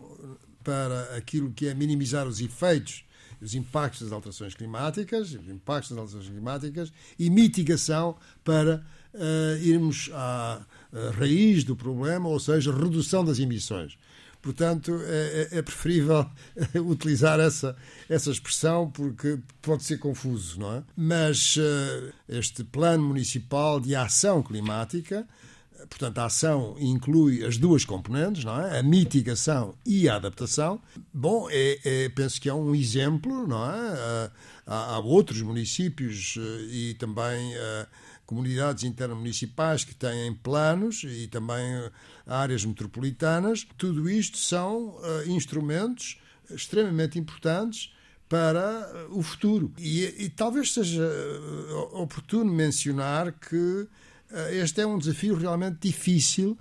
para 0.62 1.16
aquilo 1.16 1.52
que 1.52 1.66
é 1.66 1.74
minimizar 1.74 2.26
os 2.26 2.40
efeitos 2.40 3.04
os 3.42 3.54
impactos 3.54 4.02
das 4.02 4.12
alterações 4.12 4.54
climáticas, 4.54 5.32
os 5.34 5.48
impactos 5.48 5.90
das 5.90 5.98
alterações 5.98 6.28
climáticas 6.28 6.92
e 7.18 7.28
mitigação 7.28 8.16
para 8.44 8.86
uh, 9.12 9.56
irmos 9.60 10.08
à, 10.14 10.64
à, 10.92 11.10
raiz 11.18 11.64
do 11.64 11.74
problema, 11.74 12.28
ou 12.28 12.38
seja, 12.38 12.72
redução 12.72 13.24
das 13.24 13.40
emissões. 13.40 13.98
Portanto, 14.40 15.00
é, 15.04 15.48
é, 15.52 15.58
é 15.58 15.62
preferível 15.62 16.28
utilizar 16.86 17.38
essa, 17.38 17.76
essa 18.08 18.30
expressão 18.30 18.90
porque 18.90 19.38
pode 19.60 19.84
ser 19.84 19.98
confuso, 19.98 20.60
não 20.60 20.76
é? 20.76 20.82
Mas 20.96 21.56
uh, 21.56 22.12
este 22.28 22.64
plano 22.64 23.04
municipal 23.04 23.80
de 23.80 23.94
ação 23.94 24.42
climática 24.42 25.26
portanto, 25.88 26.18
a 26.18 26.26
ação 26.26 26.76
inclui 26.78 27.44
as 27.44 27.56
duas 27.56 27.84
componentes, 27.84 28.44
não 28.44 28.60
é? 28.60 28.78
A 28.78 28.82
mitigação 28.82 29.74
e 29.84 30.08
a 30.08 30.16
adaptação. 30.16 30.80
Bom, 31.12 31.48
é, 31.50 31.78
é, 31.84 32.08
penso 32.08 32.40
que 32.40 32.48
é 32.48 32.54
um 32.54 32.74
exemplo, 32.74 33.46
não 33.46 33.64
é? 33.64 34.30
Há, 34.66 34.94
há 34.94 34.98
outros 34.98 35.40
municípios 35.42 36.36
eh, 36.38 36.64
e 36.70 36.94
também 36.94 37.54
uh, 37.54 37.86
comunidades 38.24 38.84
intermunicipais 38.84 39.84
que 39.84 39.94
têm 39.94 40.32
planos 40.34 41.02
e 41.04 41.26
também 41.26 41.78
uh, 41.78 41.90
áreas 42.26 42.64
metropolitanas. 42.64 43.66
Tudo 43.76 44.08
isto 44.08 44.38
são 44.38 44.96
instrumentos 45.26 46.18
extremamente 46.50 47.18
importantes 47.18 47.92
para 48.28 49.08
o 49.10 49.22
futuro. 49.22 49.72
E, 49.78 50.04
e 50.24 50.28
talvez 50.30 50.72
seja 50.72 51.06
oportuno 51.92 52.50
mencionar 52.50 53.32
que 53.32 53.86
eh, 53.86 53.86
este 54.52 54.80
é 54.80 54.86
um 54.86 54.98
desafio 54.98 55.34
realmente 55.34 55.78
difícil, 55.80 56.58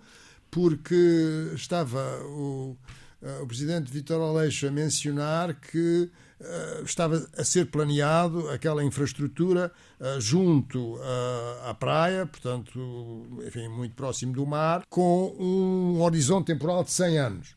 porque 0.49 1.51
estava 1.55 2.21
o, 2.25 2.75
eh, 3.21 3.39
o 3.41 3.47
presidente 3.47 3.91
Vitor 3.91 4.21
Aleixo 4.21 4.67
a 4.67 4.71
mencionar 4.71 5.53
que 5.53 6.09
uh, 6.39 6.83
estava 6.83 7.25
a 7.37 7.43
ser 7.43 7.67
planeado 7.67 8.49
aquela 8.49 8.83
infraestrutura 8.83 9.71
uh, 9.99 10.19
junto 10.19 10.95
uh, 10.95 11.69
à 11.69 11.73
praia, 11.73 12.25
portanto, 12.25 13.25
enfim, 13.47 13.69
muito 13.69 13.95
próximo 13.95 14.33
do 14.33 14.45
mar, 14.45 14.83
com 14.89 15.35
um 15.39 16.01
horizonte 16.01 16.47
temporal 16.47 16.83
de 16.83 16.91
100 16.91 17.17
anos. 17.17 17.55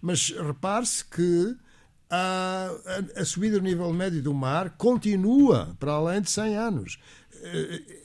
Mas 0.00 0.30
repare-se 0.30 1.04
que 1.04 1.56
a, 2.08 2.70
a, 3.16 3.20
a, 3.20 3.24
subida 3.24 3.58
do 3.58 3.64
nível 3.64 3.92
médio 3.92 4.22
do 4.22 4.32
mar 4.32 4.70
continua 4.76 5.74
para 5.80 5.92
além 5.92 6.20
de 6.20 6.30
100 6.30 6.56
anos 6.56 6.98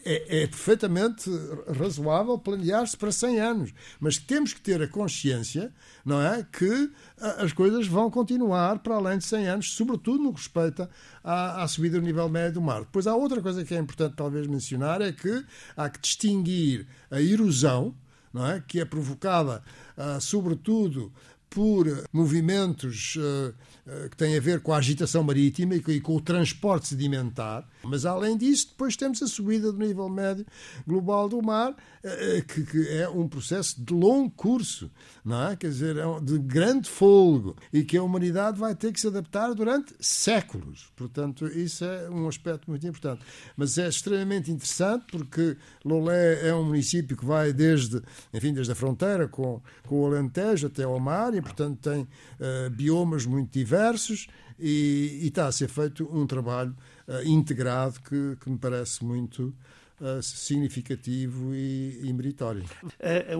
é, 0.06 0.44
é 0.44 0.48
perfeitamente 0.48 1.30
razoável 1.78 2.38
planear-se 2.38 2.96
para 2.98 3.12
100 3.12 3.40
anos, 3.40 3.74
mas 4.00 4.18
temos 4.18 4.54
que 4.54 4.62
ter 4.62 4.82
a 4.82 4.88
consciência, 4.88 5.74
não 6.06 6.22
é, 6.22 6.46
que 6.52 6.92
as 7.38 7.54
coisas 7.54 7.88
vão 7.88 8.10
continuar 8.10 8.80
para 8.80 8.96
além 8.96 9.18
de 9.18 9.26
100 9.26 9.48
anos, 9.48 9.74
sobretudo 9.74 10.24
no 10.24 10.34
que 10.34 10.40
respeita 10.40 10.90
à, 11.24 11.64
à 11.64 11.68
subida 11.68 12.00
do 12.00 12.06
nível 12.06 12.28
médio 12.30 12.56
do 12.56 12.62
mar. 12.62 12.82
Depois 12.82 13.08
há 13.08 13.16
outra 13.16 13.42
coisa 13.42 13.64
que 13.64 13.74
é 13.74 13.78
importante 13.78 14.16
talvez 14.16 14.48
mencionar 14.48 15.02
é 15.02 15.12
que 15.12 15.46
há 15.76 15.90
que 15.90 16.00
distinguir 16.00 16.88
a 17.10 17.22
erosão, 17.22 17.96
é, 18.34 18.64
que 18.66 18.80
é 18.80 18.86
provocada 18.86 19.62
uh, 19.98 20.22
sobretudo 20.22 21.12
por 21.52 21.86
movimentos 22.14 23.18
uh, 23.18 23.54
uh, 23.86 24.10
que 24.10 24.16
têm 24.16 24.38
a 24.38 24.40
ver 24.40 24.62
com 24.62 24.72
a 24.72 24.78
agitação 24.78 25.22
marítima 25.22 25.76
e 25.76 26.00
com, 26.00 26.16
o 26.16 26.22
transporte 26.22 26.88
sedimentar. 26.88 27.68
Mas, 27.84 28.06
além 28.06 28.38
disso, 28.38 28.70
depois 28.70 28.96
temos 28.96 29.22
a 29.22 29.28
subida 29.28 29.70
do 29.70 29.78
nível 29.78 30.08
médio 30.08 30.46
global 30.88 31.28
do 31.28 31.42
mar, 31.42 31.72
uh, 31.72 32.46
que, 32.48 32.64
que, 32.64 32.88
é 32.88 33.10
um 33.10 33.28
processo 33.28 33.84
de 33.84 33.94
longo 33.94 34.32
curso, 34.32 34.90
não 35.26 35.50
é? 35.50 35.58
Quer 35.58 35.68
dizer, 35.68 35.98
é 35.98 36.04
de 36.22 36.40
grande 36.40 36.90
folgo 36.90 37.58
e 37.74 37.84
que 37.84 37.98
a 37.98 38.04
humanidade 38.04 38.58
vai 38.58 38.74
ter 38.74 38.94
que 38.94 39.02
se 39.02 39.08
adaptar 39.08 39.54
durante 39.54 39.94
séculos. 40.00 40.90
Portanto, 40.96 41.48
isso 41.48 41.84
é 41.84 42.10
um 42.10 42.30
aspecto 42.30 42.70
muito 42.70 42.88
importante. 42.88 43.22
Mas 43.58 43.78
é 43.78 43.90
extremamente 43.90 44.50
interessante 44.50 45.06
porque 45.12 45.58
Lolé 45.84 46.48
é 46.48 46.56
um 46.56 46.64
município 46.64 47.18
que 47.18 47.26
vai 47.26 47.52
desde, 47.52 48.02
enfim, 48.34 48.54
desde 48.54 48.72
a 48.72 48.76
fronteira 48.76 49.28
com, 49.28 49.62
com 49.86 50.02
o 50.02 50.06
Alentejo 50.06 50.68
até 50.68 50.84
ao 50.84 50.98
mar 50.98 51.41
e, 51.42 51.44
portanto, 51.44 51.80
tem 51.82 52.02
uh, 52.02 52.70
biomas 52.70 53.26
muito 53.26 53.52
diversos 53.52 54.28
e, 54.60 55.20
e, 55.24 55.28
está 55.28 55.48
a 55.48 55.52
ser 55.52 55.68
feito 55.68 56.08
um 56.12 56.26
trabalho 56.28 56.76
uh, 57.08 57.28
integrado 57.28 58.00
que, 58.00 58.38
que, 58.40 58.50
me 58.50 58.58
parece 58.58 59.04
muito 59.04 59.54
uh, 60.00 60.22
significativo 60.22 61.54
e, 61.56 62.00
e 62.04 62.14
meritório. 62.14 62.64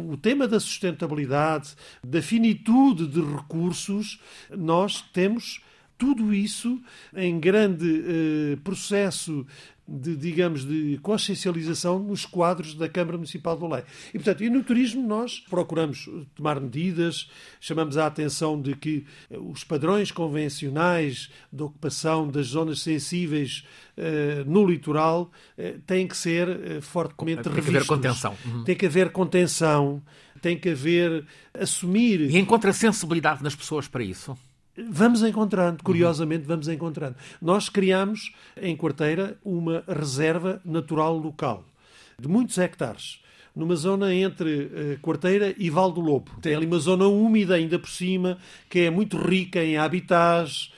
O 0.10 0.18
tema 0.18 0.48
da 0.48 0.60
sustentabilidade, 0.60 1.76
da 2.04 2.22
finitude 2.22 3.08
de 3.08 3.22
recursos, 3.22 4.20
nós 4.50 5.02
temos 5.14 5.62
tudo 6.02 6.34
isso 6.34 6.82
em 7.16 7.40
grande 7.40 7.86
eh, 7.86 8.56
processo 8.64 9.46
de, 9.92 10.16
digamos, 10.16 10.66
de 10.66 10.98
consciencialização 11.02 12.00
nos 12.00 12.26
quadros 12.26 12.74
da 12.74 12.88
Câmara 12.88 13.18
Municipal 13.18 13.58
do 13.58 13.68
Lei. 13.68 13.84
E, 14.10 14.14
portanto, 14.14 14.44
e 14.44 14.50
no 14.50 14.64
turismo 14.64 15.06
nós 15.06 15.40
procuramos 15.40 16.10
tomar 16.36 16.60
medidas, 16.60 17.30
chamamos 17.60 17.98
a 17.98 18.08
atenção 18.08 18.60
de 18.62 18.76
que 18.76 19.06
eh, 19.30 19.38
os 19.38 19.64
padrões 19.64 20.12
convencionais 20.12 21.30
de 21.52 21.64
ocupação 21.64 22.28
das 22.28 22.48
zonas 22.48 22.82
sensíveis 22.82 23.66
uh, 23.98 24.50
no 24.50 24.66
litoral 24.66 25.32
uh, 25.58 25.80
têm 25.86 26.08
que 26.08 26.16
ser 26.16 26.48
uh, 26.48 26.82
fortemente 26.82 27.44
tem 27.44 27.54
revistos. 27.54 27.66
Tem 27.66 27.72
que 27.72 27.78
haver 27.78 27.88
contenção. 27.88 28.38
Uhum. 28.46 28.64
Tem 28.64 28.76
que 28.76 28.86
haver 28.86 29.12
contenção, 29.12 30.04
tem 30.42 30.58
que 30.58 30.70
haver 30.70 31.26
assumir... 31.54 32.22
E 32.22 32.38
encontra 32.38 32.72
sensibilidade 32.72 33.44
nas 33.44 33.56
pessoas 33.56 33.88
para 33.88 34.04
isso? 34.04 34.38
Vamos 34.78 35.22
encontrando, 35.22 35.84
curiosamente, 35.84 36.46
vamos 36.46 36.68
encontrando. 36.68 37.16
Nós 37.42 37.68
criamos 37.68 38.34
em 38.56 38.76
Quarteira 38.76 39.38
uma 39.44 39.84
reserva 39.88 40.62
natural 40.64 41.18
local 41.18 41.66
de 42.18 42.28
muitos 42.28 42.58
hectares 42.58 43.20
numa 43.54 43.76
zona 43.76 44.14
entre 44.14 44.50
uh, 44.50 45.00
Quarteira 45.02 45.54
e 45.58 45.70
Val 45.70 45.92
do 45.92 46.00
Lobo. 46.00 46.32
Tem 46.42 46.56
ali 46.56 46.66
uma 46.66 46.80
zona 46.80 47.06
úmida 47.08 47.56
ainda 47.56 47.78
por 47.78 47.90
cima, 47.90 48.38
que 48.70 48.80
é 48.80 48.90
muito 48.90 49.18
rica 49.18 49.62
em 49.62 49.78
habitats, 49.78 50.72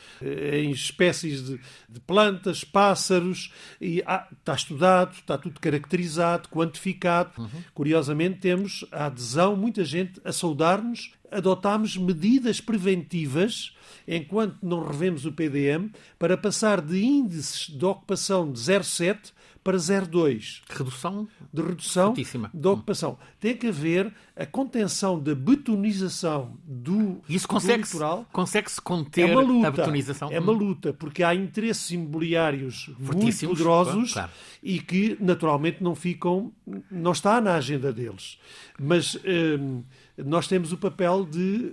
em 0.53 0.71
espécies 0.71 1.43
de, 1.43 1.59
de, 1.89 1.99
plantas, 1.99 2.63
pássaros, 2.63 3.51
e 3.79 4.03
ah, 4.05 4.27
está 4.31 4.53
estudado, 4.53 5.13
está 5.13 5.37
tudo 5.37 5.59
caracterizado, 5.59 6.49
quantificado. 6.49 7.41
Uhum. 7.41 7.63
Curiosamente, 7.73 8.39
temos 8.39 8.85
a 8.91 9.05
adesão, 9.05 9.55
muita 9.55 9.83
gente 9.83 10.21
a 10.23 10.31
saudar-nos, 10.31 11.11
adotámos 11.31 11.97
medidas 11.97 12.61
preventivas 12.61 13.75
enquanto 14.07 14.57
não 14.61 14.85
revemos 14.85 15.25
o 15.25 15.31
PDM, 15.31 15.91
para 16.19 16.37
passar 16.37 16.81
de 16.81 17.03
índices 17.03 17.67
de 17.69 17.85
ocupação 17.85 18.51
de 18.51 18.59
0,7 18.59 19.31
para 19.63 19.77
0,2. 19.77 20.61
Redução? 20.69 21.27
De 21.51 21.61
redução 21.61 22.07
Fortíssima. 22.07 22.51
de 22.53 22.67
ocupação. 22.67 23.17
Tem 23.39 23.55
que 23.55 23.67
haver 23.67 24.13
a 24.35 24.45
contenção 24.45 25.19
da 25.19 25.33
betonização 25.33 26.57
do, 26.65 27.21
Isso 27.29 27.47
consegue 27.47 27.83
do 27.83 27.85
litoral. 27.85 28.25
Consegue-se 28.31 28.81
conter 28.81 29.29
é 29.29 29.35
luta, 29.35 29.67
a 29.67 29.71
betonização? 29.71 30.29
É 30.31 30.39
uma 30.39 30.51
luta, 30.51 30.93
porque 30.93 31.23
há 31.23 31.33
interesses 31.33 31.91
imobiliários 31.91 32.89
muito 32.99 33.47
poderosos 33.47 34.13
claro. 34.13 34.31
e 34.61 34.79
que, 34.79 35.17
naturalmente, 35.19 35.81
não 35.81 35.95
ficam... 35.95 36.51
não 36.91 37.11
está 37.11 37.39
na 37.39 37.55
agenda 37.55 37.93
deles. 37.93 38.37
Mas... 38.79 39.15
Hum, 39.25 39.83
nós 40.17 40.47
temos 40.47 40.71
o 40.71 40.77
papel 40.77 41.25
de, 41.25 41.71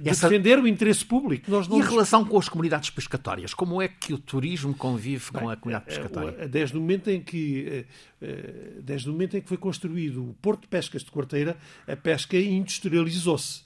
de 0.00 0.08
Essa... 0.08 0.28
defender 0.28 0.58
o 0.58 0.66
interesse 0.66 1.04
público. 1.04 1.50
Nós 1.50 1.66
não... 1.66 1.78
E 1.78 1.80
em 1.80 1.82
relação 1.82 2.24
com 2.24 2.38
as 2.38 2.48
comunidades 2.48 2.90
pescatórias, 2.90 3.54
como 3.54 3.80
é 3.80 3.88
que 3.88 4.12
o 4.12 4.18
turismo 4.18 4.74
convive 4.74 5.30
Bem, 5.32 5.42
com 5.42 5.50
a 5.50 5.56
comunidade 5.56 5.90
é, 5.90 5.94
pescatória? 5.94 6.48
Desde 6.48 6.76
o 6.76 6.80
momento 6.80 7.08
em 7.08 7.22
que 7.22 7.66
eh, 7.66 7.84
eh, 8.20 8.80
desde 8.82 9.08
o 9.08 9.12
momento 9.12 9.36
em 9.36 9.40
que 9.40 9.48
foi 9.48 9.56
construído 9.56 10.22
o 10.22 10.34
Porto 10.34 10.62
de 10.62 10.68
Pescas 10.68 11.02
de 11.02 11.10
Quarteira, 11.10 11.56
a 11.88 11.96
pesca 11.96 12.36
industrializou-se. 12.36 13.62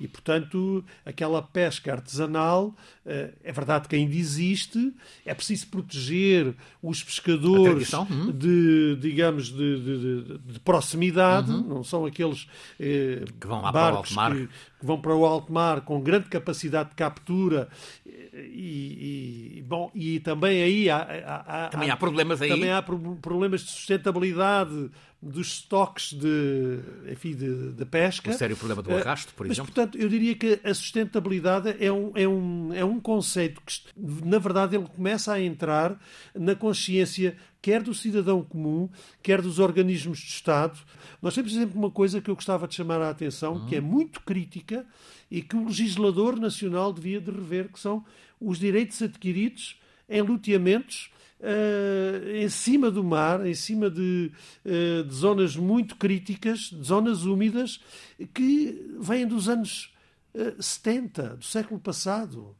E, 0.00 0.08
portanto, 0.08 0.82
aquela 1.04 1.42
pesca 1.42 1.92
artesanal, 1.92 2.74
eh, 3.04 3.34
é 3.44 3.52
verdade 3.52 3.86
que 3.86 3.94
ainda 3.94 4.14
existe, 4.14 4.94
é 5.26 5.34
preciso 5.34 5.66
proteger 5.66 6.54
os 6.82 7.02
pescadores 7.02 7.92
hum. 7.92 8.32
de, 8.32 8.96
digamos, 8.98 9.48
de, 9.48 10.24
de, 10.24 10.38
de 10.38 10.60
proximidade, 10.60 11.50
uhum. 11.50 11.62
não 11.68 11.84
são 11.84 12.06
aqueles 12.06 12.48
eh, 12.80 13.24
que 13.38 13.46
vão 13.46 13.60
lá 13.60 13.70
barcos 13.70 14.14
para 14.14 14.22
o 14.22 14.26
alto 14.30 14.34
mar. 14.34 14.34
Que, 14.34 14.46
que 14.80 14.86
vão 14.86 15.00
para 15.00 15.14
o 15.14 15.26
alto 15.26 15.52
mar 15.52 15.80
com 15.82 16.00
grande 16.00 16.28
capacidade 16.30 16.88
de 16.88 16.94
captura 16.94 17.68
e, 18.32 19.58
e 19.58 19.62
bom 19.62 19.90
e 19.94 20.20
também 20.20 20.62
aí 20.62 20.88
há, 20.88 20.96
há, 20.98 21.66
há 21.66 21.68
também 21.68 21.90
há 21.90 21.96
problemas 21.96 22.40
aí 22.40 22.48
também 22.48 22.70
há 22.70 22.82
problemas 22.82 23.60
de 23.62 23.70
sustentabilidade 23.70 24.90
dos 25.22 25.48
estoques 25.48 26.14
de, 26.14 26.78
enfim, 27.10 27.34
de, 27.34 27.72
de 27.72 27.84
pesca. 27.84 28.30
O 28.30 28.34
sério 28.34 28.56
problema 28.56 28.82
do 28.82 28.94
arrasto, 28.94 29.34
por 29.34 29.46
Mas, 29.46 29.58
exemplo. 29.58 29.72
portanto, 29.72 29.98
eu 29.98 30.08
diria 30.08 30.34
que 30.34 30.58
a 30.64 30.72
sustentabilidade 30.72 31.76
é 31.78 31.92
um, 31.92 32.12
é 32.14 32.26
um, 32.26 32.74
é 32.74 32.84
um 32.84 32.98
conceito 32.98 33.60
que, 33.60 33.80
na 34.24 34.38
verdade, 34.38 34.76
ele 34.76 34.86
começa 34.86 35.32
a 35.32 35.40
entrar 35.40 36.00
na 36.34 36.54
consciência 36.54 37.36
quer 37.62 37.82
do 37.82 37.92
cidadão 37.92 38.42
comum, 38.42 38.88
quer 39.22 39.42
dos 39.42 39.58
organismos 39.58 40.18
de 40.18 40.28
Estado. 40.28 40.78
Nós 41.20 41.34
temos, 41.34 41.52
por 41.52 41.58
exemplo, 41.58 41.78
uma 41.78 41.90
coisa 41.90 42.20
que 42.20 42.30
eu 42.30 42.34
gostava 42.34 42.66
de 42.66 42.74
chamar 42.74 43.02
a 43.02 43.10
atenção, 43.10 43.54
uhum. 43.54 43.66
que 43.66 43.76
é 43.76 43.80
muito 43.80 44.20
crítica 44.22 44.86
e 45.30 45.42
que 45.42 45.56
o 45.56 45.66
legislador 45.66 46.38
nacional 46.38 46.92
devia 46.92 47.20
de 47.20 47.30
rever, 47.30 47.68
que 47.68 47.78
são 47.78 48.04
os 48.40 48.58
direitos 48.58 49.00
adquiridos 49.02 49.78
em 50.08 50.22
loteamentos 50.22 51.10
uh, 51.40 52.36
em 52.36 52.48
cima 52.48 52.90
do 52.90 53.02
mar, 53.02 53.44
em 53.46 53.54
cima 53.54 53.90
de, 53.90 54.30
uh, 54.64 55.04
de 55.04 55.14
zonas 55.14 55.56
muito 55.56 55.96
críticas, 55.96 56.70
de 56.70 56.82
zonas 56.86 57.24
úmidas, 57.24 57.80
que 58.32 58.96
vêm 59.00 59.26
dos 59.26 59.48
anos 59.48 59.92
70 60.60 61.36
do 61.36 61.44
século 61.44 61.80
passado 61.80 62.54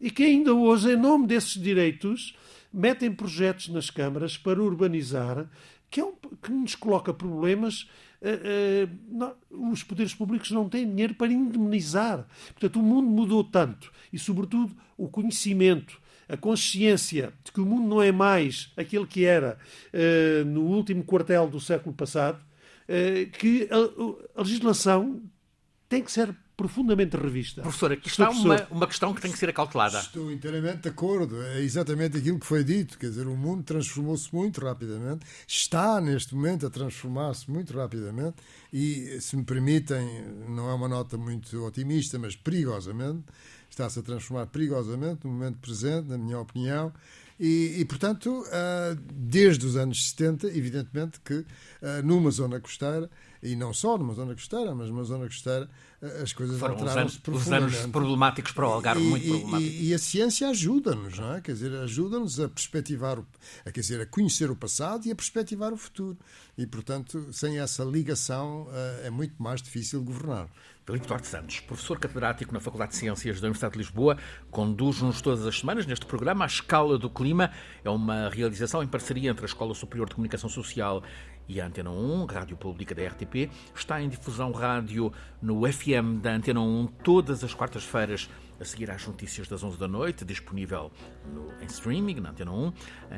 e 0.00 0.10
que 0.10 0.22
ainda 0.22 0.54
hoje, 0.54 0.92
em 0.92 0.96
nome 0.96 1.26
desses 1.26 1.60
direitos, 1.60 2.34
metem 2.72 3.12
projetos 3.12 3.68
nas 3.68 3.90
câmaras 3.90 4.38
para 4.38 4.62
urbanizar, 4.62 5.46
que, 5.90 6.00
é 6.00 6.04
um, 6.04 6.14
que 6.40 6.50
nos 6.50 6.74
coloca 6.74 7.12
problemas. 7.12 7.82
Uh, 8.22 8.86
uh, 8.86 8.98
não, 9.10 9.34
os 9.72 9.82
poderes 9.82 10.14
públicos 10.14 10.50
não 10.50 10.68
têm 10.68 10.88
dinheiro 10.88 11.14
para 11.14 11.32
indemnizar. 11.32 12.26
Portanto, 12.52 12.80
o 12.80 12.82
mundo 12.82 13.08
mudou 13.08 13.44
tanto 13.44 13.92
e, 14.12 14.18
sobretudo, 14.18 14.74
o 14.96 15.08
conhecimento, 15.08 16.00
a 16.30 16.36
consciência 16.36 17.32
de 17.44 17.52
que 17.52 17.60
o 17.60 17.66
mundo 17.66 17.88
não 17.88 18.02
é 18.02 18.12
mais 18.12 18.72
aquele 18.76 19.06
que 19.06 19.24
era 19.24 19.58
uh, 19.92 20.44
no 20.44 20.62
último 20.62 21.02
quartel 21.04 21.48
do 21.48 21.60
século 21.60 21.94
passado, 21.94 22.40
que 23.38 23.68
a, 23.70 24.40
a 24.40 24.42
legislação 24.42 25.22
tem 25.88 26.02
que 26.02 26.10
ser 26.10 26.34
profundamente 26.60 27.16
revista. 27.16 27.62
Professor, 27.62 27.92
aqui 27.92 28.06
está 28.06 28.28
uma, 28.28 28.66
uma 28.70 28.86
questão 28.86 29.14
que 29.14 29.22
tem 29.22 29.32
que 29.32 29.38
ser 29.38 29.48
acautelada. 29.48 29.98
Estou 29.98 30.30
inteiramente 30.30 30.82
de 30.82 30.90
acordo. 30.90 31.42
É 31.42 31.62
exatamente 31.62 32.18
aquilo 32.18 32.38
que 32.38 32.44
foi 32.44 32.62
dito. 32.62 32.98
Quer 32.98 33.08
dizer, 33.08 33.26
o 33.26 33.34
mundo 33.34 33.62
transformou-se 33.62 34.28
muito 34.34 34.62
rapidamente, 34.62 35.24
está 35.48 35.98
neste 36.02 36.34
momento 36.34 36.66
a 36.66 36.70
transformar-se 36.70 37.50
muito 37.50 37.72
rapidamente 37.72 38.36
e, 38.70 39.18
se 39.22 39.38
me 39.38 39.42
permitem, 39.42 40.06
não 40.50 40.68
é 40.68 40.74
uma 40.74 40.86
nota 40.86 41.16
muito 41.16 41.64
otimista, 41.64 42.18
mas 42.18 42.36
perigosamente, 42.36 43.24
está-se 43.70 43.98
a 43.98 44.02
transformar 44.02 44.46
perigosamente 44.48 45.20
no 45.24 45.32
momento 45.32 45.56
presente, 45.60 46.08
na 46.08 46.18
minha 46.18 46.38
opinião. 46.38 46.92
E, 47.38 47.76
e, 47.78 47.84
portanto, 47.86 48.44
ah, 48.52 48.94
desde 49.14 49.64
os 49.64 49.76
anos 49.76 50.10
70, 50.10 50.48
evidentemente 50.48 51.20
que 51.20 51.42
ah, 51.80 52.02
numa 52.02 52.30
zona 52.30 52.60
costeira, 52.60 53.08
e 53.42 53.56
não 53.56 53.72
só 53.72 53.96
numa 53.96 54.14
zona 54.14 54.34
costeira, 54.34 54.74
mas 54.74 54.88
numa 54.88 55.04
zona 55.04 55.26
costeira, 55.26 55.68
as 56.22 56.32
coisas 56.32 56.58
Foram 56.58 56.76
anos, 56.88 57.20
os 57.26 57.52
anos 57.52 57.76
problemáticos 57.86 58.52
para 58.52 58.68
o 58.68 58.72
Algarve, 58.72 59.02
e, 59.02 59.06
muito 59.06 59.28
problemáticos. 59.28 59.74
E, 59.74 59.88
e, 59.88 59.94
a 59.94 59.98
ciência 59.98 60.48
ajuda-nos, 60.48 61.18
não 61.18 61.34
é? 61.34 61.40
Quer 61.40 61.52
dizer, 61.52 61.74
ajuda-nos 61.76 62.40
a 62.40 62.48
perspectivar, 62.48 63.18
o, 63.18 63.26
a, 63.64 63.70
quer 63.70 63.80
dizer, 63.80 64.00
a 64.00 64.06
conhecer 64.06 64.50
o 64.50 64.56
passado 64.56 65.06
e 65.06 65.10
a 65.10 65.14
perspectivar 65.14 65.72
o 65.72 65.76
futuro. 65.76 66.18
E, 66.56 66.66
portanto, 66.66 67.32
sem 67.32 67.58
essa 67.58 67.84
ligação 67.84 68.68
eh, 68.72 69.02
é 69.06 69.10
muito 69.10 69.42
mais 69.42 69.62
difícil 69.62 70.02
governar. 70.02 70.48
Filipe 70.90 71.06
Duarte 71.06 71.28
Santos, 71.28 71.60
professor 71.60 72.00
catedrático 72.00 72.52
na 72.52 72.58
Faculdade 72.58 72.92
de 72.92 72.96
Ciências 72.96 73.40
da 73.40 73.46
Universidade 73.46 73.74
de 73.74 73.78
Lisboa, 73.78 74.18
conduz-nos 74.50 75.20
todas 75.22 75.46
as 75.46 75.60
semanas 75.60 75.86
neste 75.86 76.04
programa 76.04 76.44
A 76.44 76.46
Escala 76.46 76.98
do 76.98 77.08
Clima. 77.08 77.52
É 77.84 77.90
uma 77.90 78.28
realização 78.28 78.82
em 78.82 78.88
parceria 78.88 79.30
entre 79.30 79.44
a 79.44 79.46
Escola 79.46 79.72
Superior 79.72 80.08
de 80.08 80.16
Comunicação 80.16 80.50
Social 80.50 81.02
e 81.48 81.60
a 81.60 81.66
Antena 81.66 81.90
1, 81.90 82.26
Rádio 82.26 82.56
Pública 82.56 82.94
da 82.94 83.06
RTP. 83.06 83.50
Está 83.74 84.00
em 84.00 84.08
difusão 84.08 84.52
rádio 84.52 85.12
no 85.42 85.70
FM 85.70 86.20
da 86.22 86.32
Antena 86.32 86.60
1 86.60 86.86
todas 87.02 87.42
as 87.42 87.54
quartas-feiras 87.54 88.28
a 88.60 88.64
seguir 88.64 88.90
às 88.90 89.06
notícias 89.06 89.48
das 89.48 89.64
11 89.64 89.78
da 89.78 89.88
noite, 89.88 90.24
disponível 90.24 90.92
no, 91.32 91.50
em 91.62 91.66
streaming, 91.66 92.20
na 92.20 92.30
Antena 92.30 92.52
1, 92.52 92.72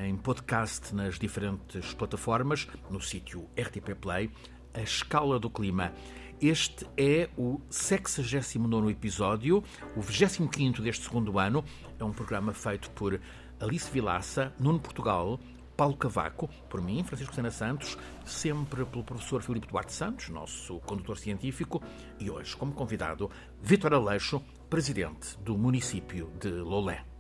em 0.04 0.16
podcast 0.16 0.94
nas 0.94 1.18
diferentes 1.18 1.92
plataformas, 1.94 2.68
no 2.88 3.00
sítio 3.00 3.48
RTP 3.58 3.94
Play, 4.00 4.30
A 4.72 4.80
Escala 4.80 5.38
do 5.38 5.50
Clima. 5.50 5.92
Este 6.40 6.86
é 6.96 7.28
o 7.36 7.60
69 7.70 8.90
episódio, 8.90 9.62
o 9.94 10.00
25 10.00 10.82
deste 10.82 11.04
segundo 11.04 11.38
ano. 11.38 11.64
É 11.98 12.04
um 12.04 12.12
programa 12.12 12.52
feito 12.52 12.90
por 12.90 13.20
Alice 13.60 13.88
Vilaça, 13.90 14.52
Nuno 14.58 14.80
Portugal, 14.80 15.38
Paulo 15.76 15.96
Cavaco, 15.96 16.48
por 16.68 16.82
mim, 16.82 17.02
Francisco 17.04 17.34
Sena 17.34 17.50
Santos, 17.50 17.96
sempre 18.24 18.84
pelo 18.84 19.04
professor 19.04 19.42
Filipe 19.42 19.66
Duarte 19.66 19.92
Santos, 19.92 20.28
nosso 20.28 20.78
condutor 20.80 21.18
científico, 21.18 21.82
e 22.18 22.30
hoje, 22.30 22.56
como 22.56 22.72
convidado, 22.72 23.30
Vítor 23.62 23.94
Aleixo, 23.94 24.42
presidente 24.68 25.36
do 25.40 25.56
município 25.56 26.30
de 26.40 26.50
Lolé. 26.50 27.11